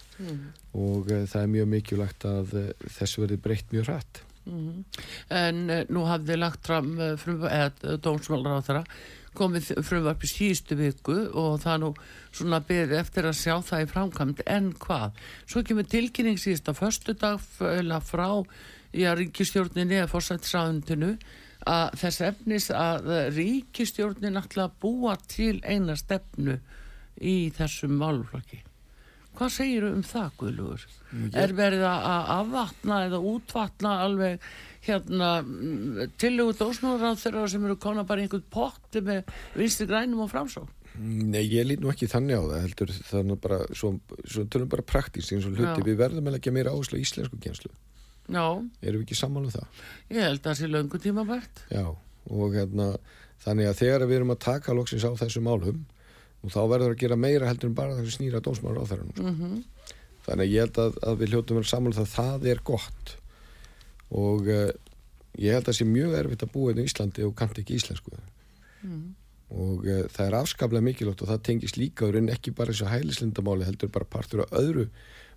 [0.79, 2.55] og uh, það er mjög mikilvægt að
[2.87, 8.67] þessu verði breytt mjög hrætt en uh, nú hafði lagt fram frumvarp, eða dómsmálar á
[8.67, 8.85] þeirra
[9.35, 11.91] komið frumvarp í síðustu viku og það nú
[12.35, 15.17] svona beðið eftir að sjá það í framkvæmd en hvað?
[15.51, 18.29] Svo kemur tilkynning síðust á förstu dag frá
[18.95, 21.17] já, ríkistjórninni eða fórsættisraðundinu
[21.71, 26.61] að þess efnis að ríkistjórnin að búa til eina stefnu
[27.21, 28.63] í þessum málflokki.
[29.35, 30.85] Hvað segir um það, Guðlugur?
[31.35, 34.45] Er verið að afvatna eða útvatna alveg
[34.85, 35.31] hérna
[36.21, 40.71] tillögu dósnúrað þeirra sem eru kona bara einhvern potti með vinstri grænum og framsók?
[40.95, 43.89] Nei, ég lít nú ekki þannig á það heldur þannig bara, svo,
[44.23, 45.87] svo tölum bara praktísk eins og hluti, Já.
[45.89, 47.73] við verðum að leggja meira áherslu á íslensku kjenslu,
[48.31, 49.81] Já, erum við ekki sammála um það?
[50.15, 51.65] ég held að það sé löngu tíma bært.
[51.75, 51.83] Já,
[52.31, 52.93] og hérna
[53.43, 55.83] þannig að þegar við erum að taka loksins á þessu málum
[56.45, 59.25] og þá verður að gera meira heldur en bara þessu snýra dómsmálar á þeirra sko.
[59.25, 59.65] Mm
[60.25, 63.17] þannig að ég held að, að við hljóttum að sammála um það það er gott.
[64.15, 64.71] Og uh,
[65.41, 67.77] ég held að það sé mjög erfitt að búa inn í Íslandi og kannt ekki
[67.79, 68.15] íslensku.
[69.55, 73.69] Og uh, það er afskaplega mikilvægt og það tengist líka og ekki bara og hælislindamáli
[73.69, 74.89] heldur bara partur af öðru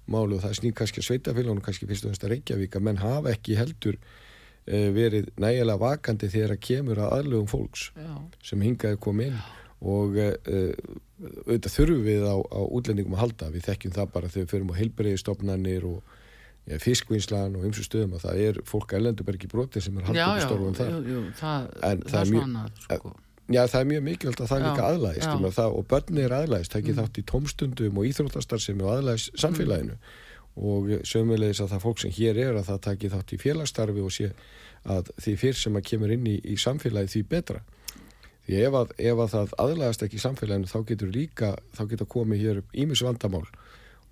[0.08, 3.01] máli og það snýr kannski að sveitafélagunum kannski fyrst og fremst að Reykjavík að menn
[3.01, 8.14] hafa ekki heldur uh, verið nægilega vakandi þegar að kemur að aðlugum fólks Já,
[8.47, 9.41] sem hingaði komið inn
[9.82, 10.71] og uh,
[11.45, 14.71] auðvitað þurfum við á, á útlendingum að halda við þekkjum það bara þegar við förum
[14.73, 16.15] á heilbreyðistofnanir og
[16.67, 20.21] ja, fiskvinnslan og ymsu stöðum að það er fólk að ekki broti sem er haldið
[20.23, 23.13] já, störfum þar jú, jú, það, En það, það er er mjög- svona, sko.
[23.47, 25.28] Já, það er mjög mikilvægt að það Já, líka aðlæðist.
[25.32, 25.45] Mm.
[25.47, 29.38] um það, og börni er aðlæðist, það ekki þátt í tómstundum og íþróttastarsemi og aðlæðist
[29.39, 29.95] samfélaginu
[30.57, 34.11] og sömulegis að það fólk sem hér er að það taki þátt í félagsstarfi og
[34.11, 34.30] sé
[34.89, 37.61] að því fyrr sem að kemur inn í, í samfélagi því betra
[38.47, 42.13] því ef að, ef að það aðlæðast ekki í samfélaginu þá getur líka, þá getur
[42.15, 43.47] komið hér ímis vandamál.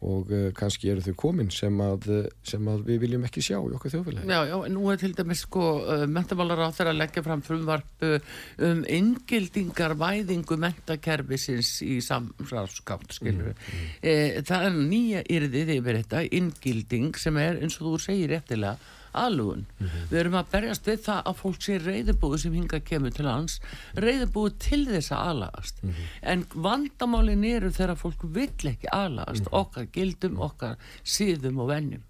[0.06, 3.56] Og uh, kannski eru þau komin sem að, uh, sem að við viljum ekki sjá
[3.56, 4.28] í okkar þjóðfélagi.
[4.28, 8.06] Já, já, nú er til dæmis sko uh, mentamálar á þeirra að leggja fram frumvarp
[8.06, 8.36] uh,
[8.68, 17.24] um inngildingar væðingu mentakerfisins í samráðskátt, skilur mm, Það er nýja yrðið yfir þetta, inngilding
[17.24, 18.76] sem er eins og þú segir réttilega
[19.22, 19.66] aðlugun.
[20.12, 23.60] Við erum að berjast við það að fólk sé reyðubúið sem hinga kemur til hans,
[24.00, 25.86] reyðubúið til þess að aðlagast.
[26.22, 32.04] En vandamálin eru þegar fólk vill ekki aðlagast, okkar gildum, okkar síðum og vennjum.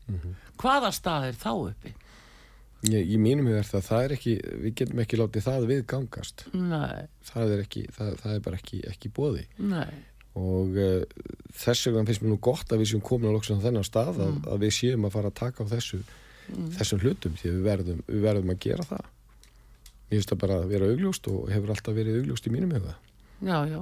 [0.62, 1.96] Hvaða stað er þá uppi?
[2.92, 4.34] Ég, í mínum hefur það, það er ekki
[4.64, 8.60] við getum ekki látið það við gangast Nei, það er, ekki, það, það er bara
[8.60, 9.96] ekki, ekki bóði nei.
[10.38, 11.24] og uh,
[11.56, 14.38] þess vegna finnst mér nú gott að við séum komin á á þennan stað að,
[14.52, 16.02] að við séum að fara að taka á þessu
[16.78, 19.12] þessum hlutum því við verðum, við verðum að gera það.
[20.06, 22.96] Mér finnst það bara að vera augljóst og hefur alltaf verið augljóst í mínum huga.
[23.42, 23.80] Já, já.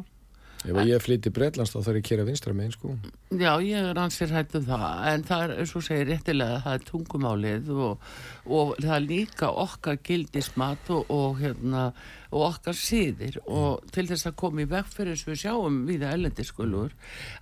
[0.63, 2.93] ef að ég flytti Breitlands þá þarf ég að kera vinstra megin sko.
[3.35, 6.85] Já, ég er ansið hættu það, en það er, eins og segir réttilega, það er
[6.87, 8.07] tungumálið og,
[8.47, 11.89] og það er líka okkar gildismat og, og, hérna,
[12.33, 15.79] og okkar síðir og til þess að koma í veg fyrir eins og við sjáum
[15.87, 16.93] við ellendiskulur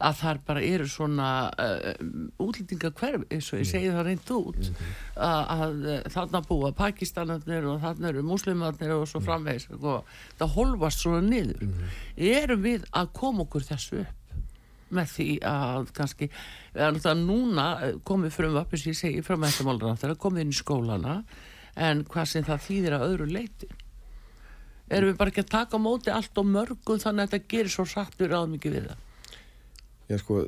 [0.03, 2.05] að þar bara eru svona uh,
[2.43, 4.61] útlendingakverf, eins og ég segi það reynd út
[5.15, 10.55] að, að uh, þarna búa Pakistanarnir og þarna eru muslimarnir og svo framvegis og það
[10.57, 11.69] holfast svona niður.
[12.17, 14.17] Erum við að koma okkur þessu upp?
[14.91, 16.27] með því að kannski
[17.23, 18.35] núna eh, komið
[19.39, 21.15] menntamálur þegar komið inn í skólana
[21.79, 23.69] en hvað sem það þýðir að öðru leiti
[24.97, 27.73] erum við bara ekki að taka á móti allt og mörgum þannig að þetta gerir
[27.73, 29.05] svo satt við ráðum ekki við það?
[30.11, 30.39] Er sko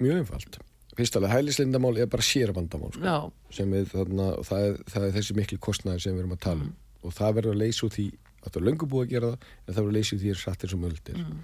[0.00, 0.58] mjög einfalt.
[0.98, 3.04] Fyrst alveg hælislindamál er bara sérvandamál sko.
[3.04, 3.16] já,
[3.56, 6.66] sem við þarna það er, það er þessi miklu kostnæði sem við erum að tala
[6.66, 6.74] um.
[7.00, 8.06] Og það verður að leysa úr því
[8.40, 10.32] að það er löngu búið að gera það en það verður að leysa úr því
[10.34, 11.22] er sattir sem öldir.
[11.22, 11.40] Mm.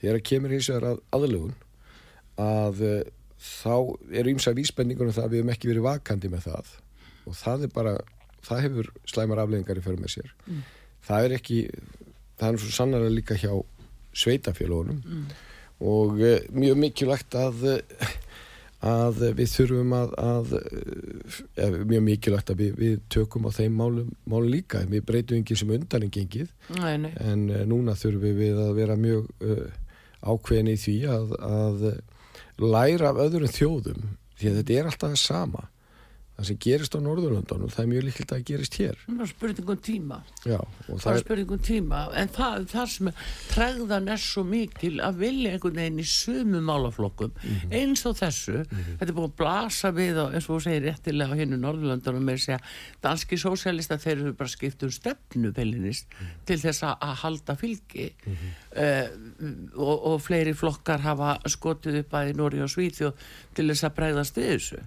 [0.00, 1.54] þegar að kemur hins vegar að aðlugun
[2.46, 2.98] að uh,
[3.46, 3.76] þá
[4.20, 6.72] eru ýmsa vísbendingunum það að við hefum ekki verið vakandi með það.
[7.26, 7.94] Og það er bara
[8.46, 10.34] það hefur slæmar afleðingar í fyrir með sér
[11.06, 11.58] það er ekki
[12.36, 13.52] það er svo sannlega líka hjá
[14.16, 15.02] sveitafélagunum
[15.84, 18.14] og uh, mjög mikilvægt að uh,
[18.86, 20.50] að við þurfum að, að
[21.56, 24.82] ja, mjög mikilvægt að við, við tökum á þeim málum, málum líka.
[24.86, 26.50] Við breytum ekki sem undan en gengið.
[27.24, 29.64] En núna þurfum við að vera mjög uh,
[30.26, 31.86] ákveðin í því að, að
[32.62, 34.04] læra af öðrum þjóðum.
[34.36, 35.64] Því að þetta er alltaf það sama
[36.36, 38.96] það sem gerist á Norðurlöndunum það er mjög líkilt að gerist hér.
[39.06, 40.18] Það er spurningum tíma.
[40.44, 40.58] Já,
[40.88, 42.00] það er spurningum tíma.
[42.20, 43.10] En það, það sem
[43.54, 47.72] tregðan er svo mikil að vilja einhvern veginn í sumu málaflokkum Mhm.
[47.72, 48.66] eins og þessu.
[48.68, 52.24] Þetta er búin að blasa við og eins og þú segir réttilega á hinnu Norðurlöndunum
[52.28, 52.60] með að segja
[53.02, 56.26] danski sósjálista þeir eru bara skipt um stefnu pelinist Mhm.
[56.46, 58.12] til þess að, að halda fylgi.
[58.76, 59.08] Uh,
[59.76, 63.14] og, og fleiri flokkar hafa skotið upp að í Nóri og Svíþjóð
[63.56, 64.80] til þess að bregðast við þessu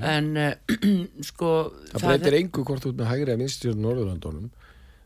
[0.00, 0.50] en uh,
[1.30, 1.52] sko
[1.92, 4.50] það breytir engu hvort út með hægri að vinstjórn Norðurlöndunum.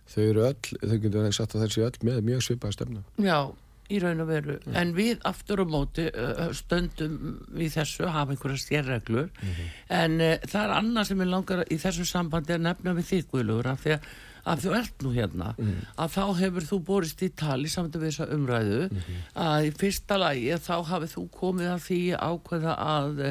[0.06, 3.40] Þau eru öll, þau getur sagt að þessi öll með mjög svipaða stefna Já,
[3.90, 4.58] í raun og veru.
[4.78, 7.16] En við aftur á móti uh, stöndum
[7.58, 9.28] í þessu hafa einhverja stjærreglur
[9.88, 13.28] en uh, það er annað sem ég langar í þessu sambandi að nefna við þig
[13.34, 14.08] Guðlugur af því að,
[14.46, 15.52] að þú ert nú hérna
[15.98, 18.82] að þá hefur þú borist í tali samt við þessa umræðu
[19.34, 23.24] að í fyrsta lagi þá hafið þú komið að því ákveða að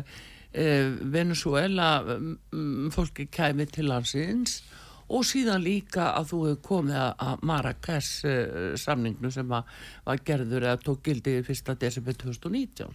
[1.11, 4.61] Venezuela um, fólki kæmi til landsins
[5.09, 9.63] og síðan líka að þú hefur komið að- Marrakesh uh, samningnu sem að,
[10.05, 11.75] var gerður eða tók gildi 1.
[11.81, 12.93] desember 2019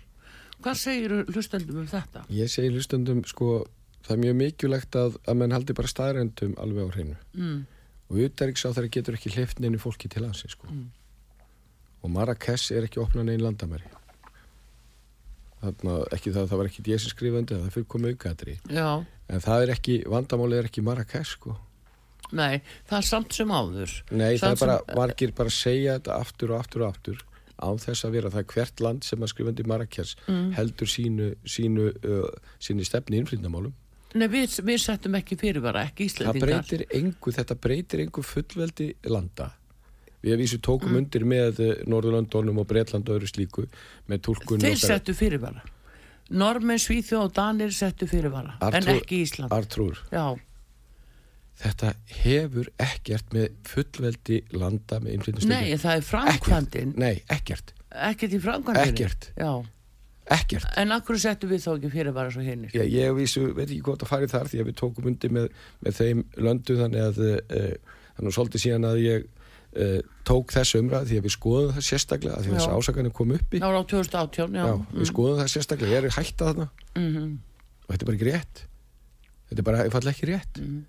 [0.60, 2.24] hvað segir hlustendum um þetta?
[2.28, 3.66] Ég segi hlustundum sko
[4.04, 7.60] það er mjög mikilvægt að, að menn haldi bara staðrendum alveg á hreinu Mm.
[8.10, 10.88] og utarriks á þeirra getur ekki hleyft neinu fólki til hansi sko Mm.
[12.02, 13.86] og Marrakesh er ekki opnað neinn landamæri
[15.62, 18.88] þarna ekki það, það var ekki sem skrifandi það fyrir komið aukaðri Já,
[19.30, 21.56] en það er ekki, vandamáli er ekki Marrakesh sko.
[22.32, 23.90] Nei, það er samt sem áður.
[24.14, 27.22] Nei, það Samt er bara, sem- margir bara segja þetta aftur og aftur og aftur
[27.60, 28.30] án þess að vera.
[28.30, 30.52] Það er hvert land sem að skrifandi Marrakesh Mm.
[30.54, 32.30] heldur sínu, sínu, uh,
[32.60, 33.72] sínu stefni innflýndamálum
[34.14, 38.88] Nei, við, við settum ekki fyrirvara, ekki það Íslendingar breytir engu, þetta breytir engu fullveldi
[39.06, 39.52] landa
[40.22, 40.96] við að vísu tókum Mm.
[41.02, 43.66] undir með uh, Norðurlandunum og Bretland og öðru slíku
[44.08, 45.62] með tólkun Þeir settu fyrirvara.
[46.30, 49.50] Normen, Svíþjóð og Danir settu fyrirvara en Arthur- ekki Ísland.
[49.52, 50.36] Artrúr, Já,
[51.60, 51.90] þetta
[52.22, 56.94] hefur ekkert með fullveldi landa með innflýndastöku nei, það er framkvæmdin.
[57.00, 59.26] Nei, ekkert, ekkert í framkvæmdin Ekkert.
[59.36, 59.50] Já,
[60.38, 60.68] ekkert.
[60.80, 64.06] En akkur settu við þá ekki fyrirvara svo hinnir Já, ég vísu, veit ekki hvort
[64.06, 65.50] að fara í þar því að við tókum undir með,
[65.84, 67.76] með þeim löndu þannig að uh,
[68.16, 68.38] þannig að
[69.70, 72.60] að uh, tók þessu umræð því að við skoðum það sérstaklega að því að Já.
[72.60, 76.16] þessi ásakanir kom uppi Já, á 2018, já, Já, við skoðum það sérstaklega, ég er
[76.16, 76.68] hætta þarna?
[76.98, 77.30] Mm
[77.90, 78.60] og þetta er bara ekki rétt.
[79.50, 80.60] Þetta er bara einfallega ekki rétt.
[80.60, 80.86] Mhm.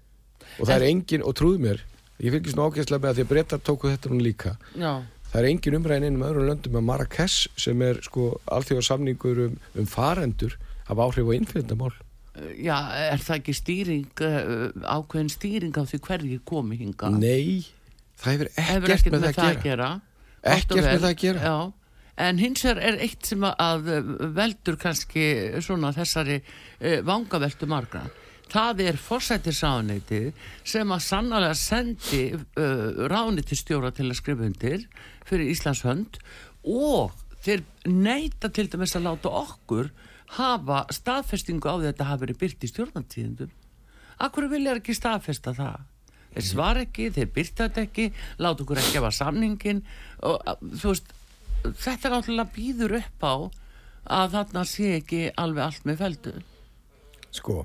[0.59, 1.81] og það er engin, og trúðu mér
[2.21, 4.57] ég fylgist nú ágæslega með að því að breytar tóku þetta nú líka.
[4.75, 5.01] Já,
[5.31, 9.57] það er engin umræðin einum öðrum löndum með Marrakesh sem er sko alþjóða samningur um,
[9.79, 10.57] um farendur
[10.89, 11.93] af áhrif og innflytendamál
[12.57, 12.75] já,
[13.11, 17.63] er það ekki stýring uh, ákveðin stýring á því hverjir komi hinga Nei,
[18.21, 19.91] það hefur ekkert ekkert með það að gera
[20.41, 21.41] og Ekkert með það að gera.
[21.45, 21.55] já.
[22.27, 25.25] en hins vegar er eitt sem að uh, veldur kannski
[25.65, 28.03] svona þessari uh, vangaveltu margra
[28.51, 30.31] það er forsættisáðaneytið
[30.67, 34.87] sem að sannlega sendi uh, ráðnýttistjóra til að skrifa undir
[35.29, 36.19] fyrir Íslands hönd
[36.67, 37.13] og
[37.45, 39.89] þeir neita til dæmis að láta okkur
[40.37, 43.55] hafa staðfestingu á því að þetta hafi verið byrt í stjórnantíðindum
[44.21, 45.79] Akkur vilja ekki staðfesta það?
[46.31, 48.05] Þeir svar ekki, þeir byrta þetta ekki,
[48.39, 49.81] láta okkur ekki hafa samningin
[50.27, 51.11] og að, þú veist,
[51.65, 53.35] þetta er náttúrulega býður upp á
[54.21, 56.33] að þarna sé ekki alveg allt með feldu.
[57.31, 57.61] Sko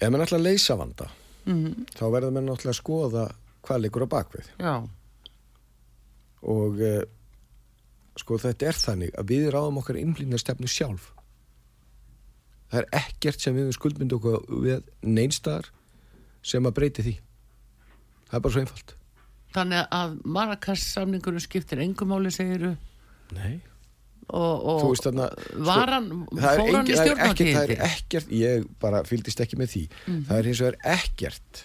[0.00, 1.10] Ef ætla að leysa vanda
[1.48, 3.22] Mm þá verður mann náttúrulega að skoða
[3.64, 4.74] hvað liggur á bakvið Já,
[6.42, 7.02] og uh,
[8.20, 11.10] sko þetta er þannig að við ráðum okkar innblýna stefnu sjálf.
[12.70, 15.70] Það er ekkert sem við höfum skuldmynd okkur við neinstaðar
[16.42, 17.16] sem að breyti því.
[18.30, 18.94] Það er bara svo einfalt.
[19.54, 22.76] Þannig að Marrakesh samningurum skiptir engumáli segiru
[23.34, 23.56] Nei.
[24.28, 25.26] og, og Þú veist þarna,
[25.66, 29.02] var hann, það er, fór hann engin, í er ekkert, það er ekkert ég bara
[29.08, 29.82] fylgdist ekki með því.
[30.06, 31.64] Það er hins vegar ekkert.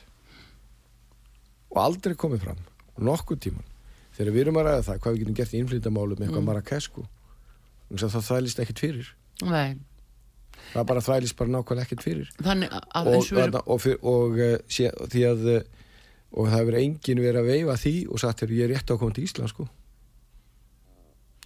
[1.76, 2.66] Og aldrei komið fram
[3.06, 3.72] nokkuð tíman
[4.16, 6.84] þegar við erum að ræða það hvað við getum gert í innflytjamálum með eitthvað mm.
[6.86, 7.06] Sko.
[7.96, 9.10] Að það þvælist ekkert fyrir.
[9.46, 9.76] Nei,
[10.74, 12.34] það bara þvælist bara nákvæmlega ekkert fyrir.
[12.42, 15.64] Þannig að, og, og erum, og, og, og, uh, sé, því að uh,
[16.36, 18.94] og það hefur enginn verið að veifa því og sagt þér ég er rétt á
[18.96, 19.68] að koma til Ísland sko.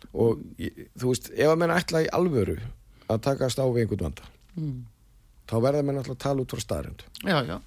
[0.10, 0.40] Og
[0.98, 2.58] þú veist ef að menn ætla í alvöru
[3.10, 4.78] að takast á við einhvern vanda mm,
[5.50, 7.58] þá verða menn alltaf að tala út frá staðrend já, já.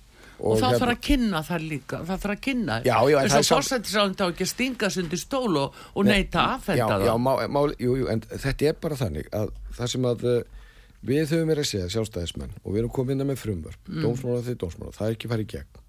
[0.42, 3.36] Og, þá þarf að kynna það líka, það þarf að kynna hérna- Já, já, þess
[3.38, 6.88] að fórsættisáðan þá ekki að stinga sig undir stól og, og neita að já, affenda
[6.96, 7.04] það.
[7.06, 10.40] já, má, má, jú, jú, en þetta er bara þannig að það sem að uh,
[11.06, 14.02] við höfum verið að segja sjálfstæðismenn og við erum komið inn með frumvörp mm.
[14.04, 15.80] dómsmála því dómsmála, það er ekki farið í gegn.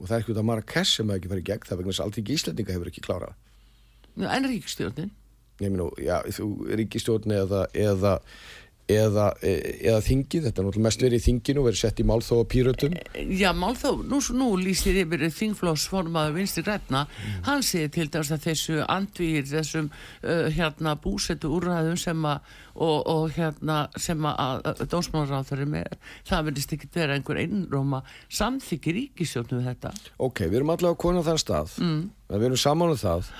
[0.00, 1.80] Og það er ekki út af Marrakesh sem er ekki farið í gegn það er
[1.80, 3.34] vegna þess að allting Íslandinga hefur ekki klárað.
[4.20, 5.10] En ríkstjórnin
[5.60, 6.48] ég meina, já, þú
[6.80, 8.16] ríkistjórn eða, eða,
[8.94, 12.48] eða, eða þingið, þetta er náttúrulega mest verið í þinginu verið sett í málþó og
[12.52, 12.96] pýrötum
[13.40, 17.06] Já, mál þó, nú, nú lýsir yfir þingflósformaður vinstri græna
[17.48, 22.42] hann segir til dæmis að þessu andvír þessum uh, hérna búsetu úrræðum sem að
[22.74, 25.96] og, og hérna sem að, að dómsmálaráþur með,
[26.28, 29.92] það verðist ekki vera einhver einróma samþykki ríkisjónu við þetta.
[30.22, 31.76] Ok, við erum allavega konar þann stað.
[31.82, 32.02] Mm.
[32.30, 33.30] við erum saman um það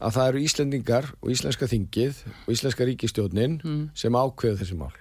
[0.00, 3.58] að það eru Íslendingar og Íslenska þingið og Íslenska ríkistjórnin
[3.94, 4.92] sem ákveðu þessi mál.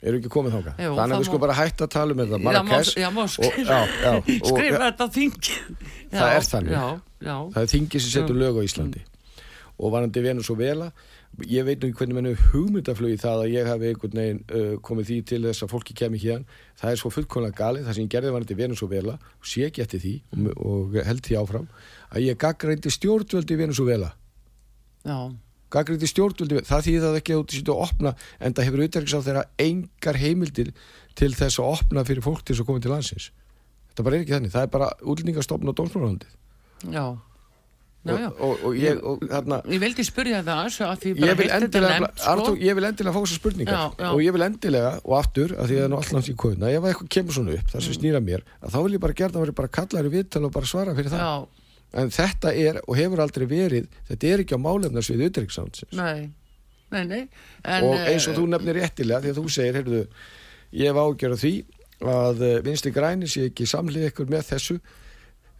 [0.00, 0.72] Eru ekki komið þáka?
[0.80, 4.12] Jú, Þannig að við sko bara hætta að tala um þetta og- skrifa- já, já,
[4.16, 5.56] og- skrifa þetta á þingi.
[6.10, 6.72] Það er þannig.
[6.72, 9.02] já, já, Það er þingið sem setur lög á Íslandi.
[9.80, 10.92] Og varandi Venezuela
[11.46, 14.40] ég veit nú ekki hvernig menn hefur hugmyndaflug í það að ég hafi einhvern veginn
[14.50, 16.44] uh, komið því til þess að fólki kemur hérna
[16.80, 20.00] það er svo fullkomlega galið, það sem ég gerði varandi Venezuela og sé ekki eftir
[20.00, 21.68] því og, og held því áfram
[22.10, 24.10] að ég gaggrændi stjórnvöldi í Venezuela
[25.06, 25.18] já,
[25.70, 29.14] gaggrændi stjórnvöldi, það þýðir það ekki að þú sýttu að opna en það hefur auðvitað
[29.14, 30.74] á þeirra engar heimildir
[31.18, 33.30] til þess að opna fyrir fólk til þess að koma til landsins.
[33.90, 36.38] Þetta bara er ekki þannig, það er bara útlendingastofn og dómsmálalandið
[36.88, 37.16] já.
[38.00, 38.28] Já, já.
[38.30, 41.96] og, og, og ég og, þarna, Ég vildi spyrja það að bara ég vil endilega
[42.00, 42.30] nefnt, sko.
[42.32, 43.80] Artur, ég vil endilega fá þessar spurningar.
[44.00, 46.70] Já, og ég vil endilega, og aftur að því að það er alltaf í kóðuna,
[46.72, 49.36] ef eitthvað kemur svona upp það sem snýra mér, að þá vil ég bara gera
[49.36, 51.26] það bara kalla þér í viðtal og bara svara fyrir það.
[51.26, 51.59] Já,
[51.98, 56.30] en þetta er, og hefur aldrei verið þetta er ekki á málefnarsvið utryggsándsins nei,
[56.94, 57.22] nei, nei.
[57.64, 60.02] En, og eins og eh, þú nefnir réttilega því að þú segir, heyrðu,
[60.80, 61.54] ég hef ágjör af því
[62.10, 64.78] að eh, vinstri græni sé ekki samlið ykkur með þessu.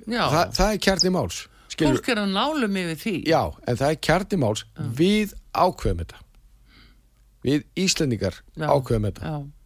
[0.06, 3.14] Þa, það er kjarni máls skilur, fólk er að nálum yfir því.
[3.30, 4.64] Já, en það er kjarni máls.
[4.98, 6.20] Við ákveðum þetta.
[7.46, 9.32] Við Íslendingar ákveðum þetta.
[9.32, 9.59] Já.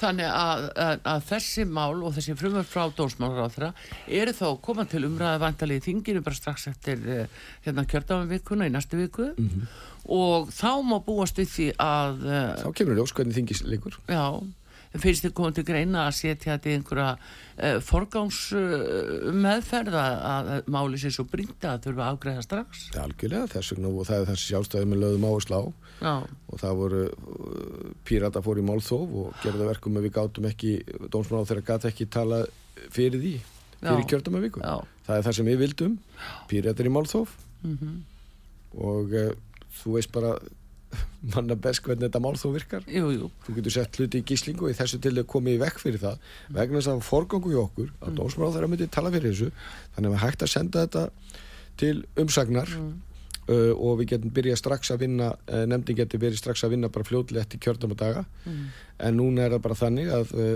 [0.00, 3.72] Þannig að, að, að þessi mál og þessi frumar frá dómsmálaráðra
[4.20, 9.00] eru þá koma til umræða vantalið þinginu bara strax eftir eh, hérna kjördafanvikuna í næstu
[9.00, 9.30] viku.
[9.36, 9.66] Mhm.
[10.10, 14.24] og þá má búast við því að eh, þá kemur ljós hvernig þingis líkur já,
[14.98, 20.16] finnst þið komið til greina að setja þetta í einhverja uh, forgáns uh, meðferð að,
[20.32, 22.82] að máli sér svo brinda að þurfa að afgreða strax?
[22.98, 25.32] Algjörlega þess vegna og það er þessi sjálfstæði með löðum á
[26.00, 30.14] Já, og það voru uh, pírata fór í málþóf og gerði það verkum að við
[30.16, 30.74] gátum ekki
[31.12, 32.42] dómsmála þeirra gat ekki tala
[32.88, 33.34] fyrir því
[33.80, 34.08] fyrir Já.
[34.12, 34.62] kjördama viku.
[34.64, 35.98] Já, það er það sem við vildum.
[36.48, 37.36] Píratar í málþóf.
[37.64, 37.92] Mhm,
[38.80, 39.30] og uh,
[39.80, 40.34] þú veist bara
[41.34, 42.86] manna best hvernig þetta málþóf virkar.
[42.90, 43.28] Jú, jú.
[43.44, 46.02] Þú getur sett hluti í gíslingu og í þessu til þau komið í vekk fyrir
[46.02, 46.24] það.
[46.56, 49.50] Vegna þess að það var forgangu í okkur að dómsmála þeirra myndi tala fyrir þessu
[49.94, 51.04] þannig að við hægt að senda þetta
[51.80, 56.64] til umsagnar uh, og við getum byrjað strax að vinna uh, nefndin getur verið strax
[56.64, 58.24] að vinna bara fljóðlega eftir kjördama daga.
[59.00, 60.54] En núna er það bara þannig að uh,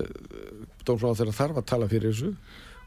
[0.85, 2.35] dómsmála þeirra þarf að tala fyrir þessu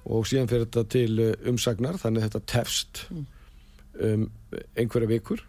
[0.07, 4.27] og síðan fyrir þetta til uh, umsagnar þannig að þetta tefst um,
[4.77, 5.45] einhverja vikur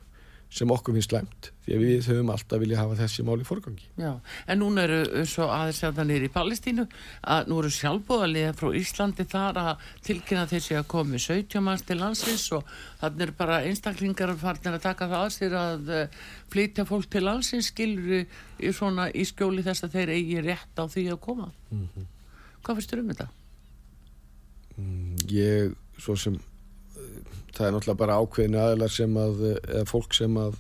[0.49, 3.85] sem okkur finnst slæmt því að við höfum alltaf vilja hafa þessi mál í forgangi
[4.01, 4.15] Já,
[4.49, 6.87] en núna eru svo aðeins að það nýri í Palestínu
[7.35, 11.99] að nú eru sjálfbóðaliða frá Íslandi þar að tilkynna þessi að komi 17 manns til
[12.01, 12.71] landsins og
[13.03, 16.23] þannig eru bara einstaklingar farnir að taka það að sér að uh,
[16.55, 20.85] flytja fólk til landsins skilur í, svona í skjóli þess að þeir eigi rétt á
[20.89, 21.51] því að koma.
[22.65, 23.29] Hvað finnst þér um þetta?
[25.29, 26.48] ég svo sem eh,
[27.55, 30.59] það er náttúrulega bara ákveðinu aðlar sem að eða fólk sem að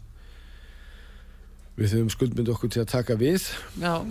[1.78, 3.44] við höfum skuldmynd okkur til að taka við.
[3.78, 4.02] Já,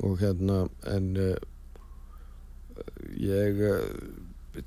[0.00, 1.34] og hérna en uh,
[3.20, 3.82] ég uh,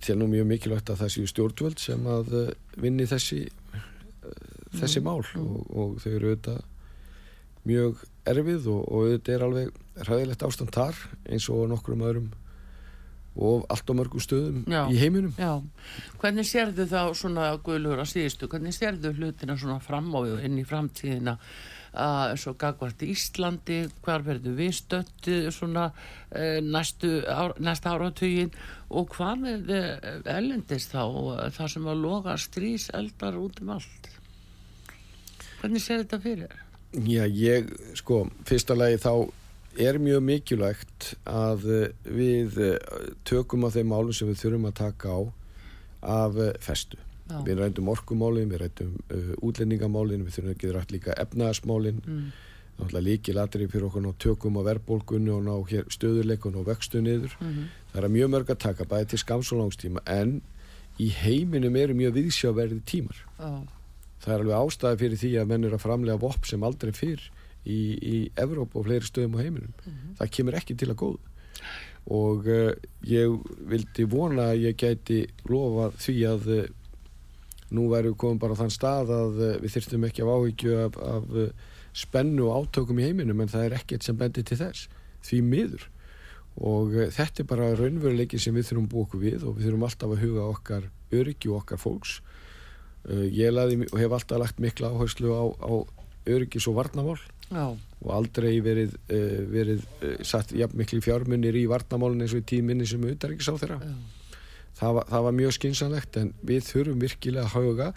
[0.03, 3.87] tel nú mjög mikilvægt að það séu stjórnvöld sem að uh, vinni þessi uh,
[4.77, 5.23] þessi mál.
[5.39, 6.63] og, og þau eru auðvitað
[7.67, 12.29] mjög erfið og, og auðvitað er alveg ræðilegt ástand þar eins og nokkrum öðrum
[13.37, 14.83] og allt á mörgum stöðum Já.
[14.89, 15.61] í heiminum já.
[16.21, 20.59] Hvernig sérðu þá svona guðlugur að síðustu, hvernig sérðu hlutina svona fram á við inn
[20.61, 21.37] í framtíðina
[21.97, 28.51] að svo gagvart Íslandi, hvar verður við stötti svona uh, næstu, ár, næsta áratugin
[28.89, 29.73] og hvað með
[30.29, 31.03] ellendist þá,
[31.55, 34.11] það sem að loga strís eldar út um allt?
[35.57, 36.63] Hvernig sér þetta fyrir?
[36.93, 39.11] Já, ég, sko, fyrsta lagi þá
[39.77, 44.79] er mjög mikilvægt að eh, við eh, tökum á þeim málum sem við þurfum að
[44.81, 45.19] taka á
[46.17, 46.99] af eh, festu.
[47.27, 47.39] Já.
[47.43, 52.21] Við rændum orkumálin, við rændum uh, útlendingamálin, við þurfum að gera rætt líka efnaðasmálin, mm.
[52.77, 57.35] náttúrulega líki latri fyrir okkur ná tökum á verðbólgunni og ná stöðurleikun og vextu niður.
[57.91, 60.37] Það er mjög mörg að taka, bæði til skams og langstíma, en
[61.03, 63.19] í heiminum eru mjög viðsjáverði tímar.
[63.35, 63.51] Já,
[64.23, 67.27] Það er alveg ástæði fyrir því að menn eru að framlega vopp sem aldrei fyrr
[67.67, 69.73] í, í Evróp og fleiri stöðum á heiminum.
[70.19, 71.17] Það kemur ekki til að góð.
[72.07, 72.71] Og uh,
[73.03, 73.33] ég
[73.67, 76.69] vildi vona að ég gæti lofa því að uh,
[77.75, 81.01] nú væru komið bara á þann stað að uh, við þyrftum ekki af áhyggju af,
[81.03, 81.35] af
[81.97, 84.87] spennu og átökum í heiminum en það er ekkert sem bendir til þess.
[85.27, 85.89] Því miður.
[86.57, 90.13] Og þetta er bara raunveruleikin sem við þurfum búa okkur við og við þurfum alltaf
[90.13, 92.15] að huga okkar öryggi og okkar fólks.
[93.05, 95.73] Ég laði hef alltaf lagt mikla áherslu á, á
[96.35, 97.17] öryggis og varnamál
[97.51, 97.65] já,
[98.03, 102.47] og aldrei verið, uh, verið uh, satt jafn miklu fjármunir í varnamálun eins og í
[102.53, 103.79] tíminni sem auðvitað á þeirra.
[104.77, 107.87] Það, var- það var mjög skynsanlegt en við þurfum virkilega að hauga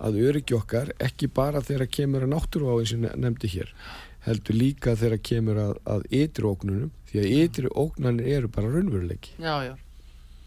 [0.00, 3.74] að öryggi okkar ekki bara þegar kemur að náttúruváin sem ég nefndi hér
[4.24, 9.34] heldur líka þegar kemur að, að ytri ógnunum því að ytri ógnanir eru bara raunveruleiki
[9.40, 9.74] Já, já.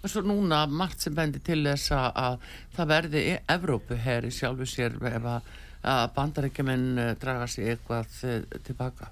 [0.04, 3.22] Og svo núna margt sem bendir til þess að, að það verði
[3.54, 5.54] Evrópu her í sjálfu sér ef að,
[5.84, 9.10] að bandarækjumenn eh, draga sig eitthvað eh, tilbaka.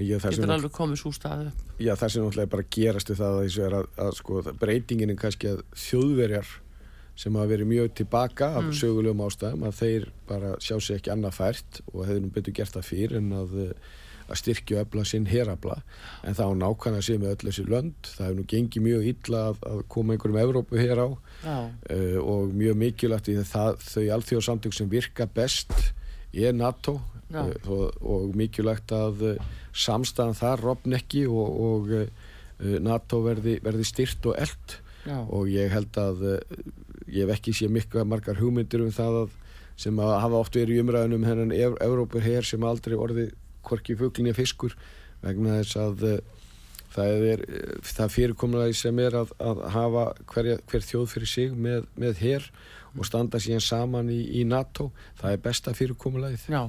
[0.00, 1.50] Já, það Getur alveg komið svo staðu.
[1.76, 5.12] já, það sem náttúrulega bara gerast við það að, þessu er að, að sko, breytingin
[5.12, 6.52] er kannski að þjóðverjar
[7.22, 11.36] sem hafa verið mjög tilbaka af sögulegum ástæðum að þeir bara sjá sig ekki annað
[11.36, 13.90] fært og hefur nú betur gert það fyrir en að, eh,
[14.32, 15.78] að styrkja og efla sinn herabla
[16.26, 18.10] en það á nákvæmlega sé með öll þessi lönd.
[18.10, 21.08] Það hefur nú gengið mjög illa að, að koma einhverjum Evrópu hér á.
[21.12, 25.74] Uh, og mjög mikilvægt í það, þau alþjóðsamtök sem virka best
[26.32, 26.98] er NATO.
[27.32, 31.92] Uh, og, og mikilvægt að uh, samstæðan þar rofn ekki og, og
[32.84, 34.74] NATO verði, verði styrt og eld
[35.08, 36.20] já, og ég held að
[37.08, 39.32] ég hef ekki séð mikla margar hugmyndir um það að,
[39.84, 43.30] sem að hafa oft verið í umræðunum hennan Ev Evrópur her sem aldrei orði
[43.66, 44.76] hvorki fuglinni fiskur
[45.22, 46.18] vegna þess að uh,
[46.92, 51.56] það er uh, það fyrirkomlega sem er að, að hafa hverja, hver þjóð fyrir sig
[51.56, 52.48] með, með her
[52.92, 54.90] og standa síðan saman í, í NATO
[55.20, 56.62] það er besta fyrirkomulagið já.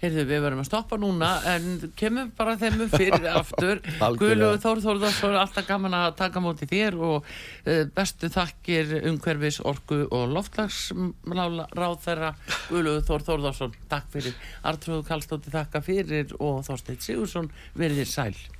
[0.00, 3.80] Heyrðu, við verðum að stoppa núna en kemum bara þeim fyrir aftur.
[4.20, 10.02] Guðlúður Þór Þórðarsson alltaf gaman að taka móti þér og uh, bestu þakkir umhverfis orku
[10.10, 12.34] og loftlagsráð þeirra
[12.68, 14.36] Guðlúður Þór Þórðarsson takk fyrir.
[14.66, 18.55] Artrúðu Kallstótti þakka fyrir og Þorsteinn Sigursson verðið sæl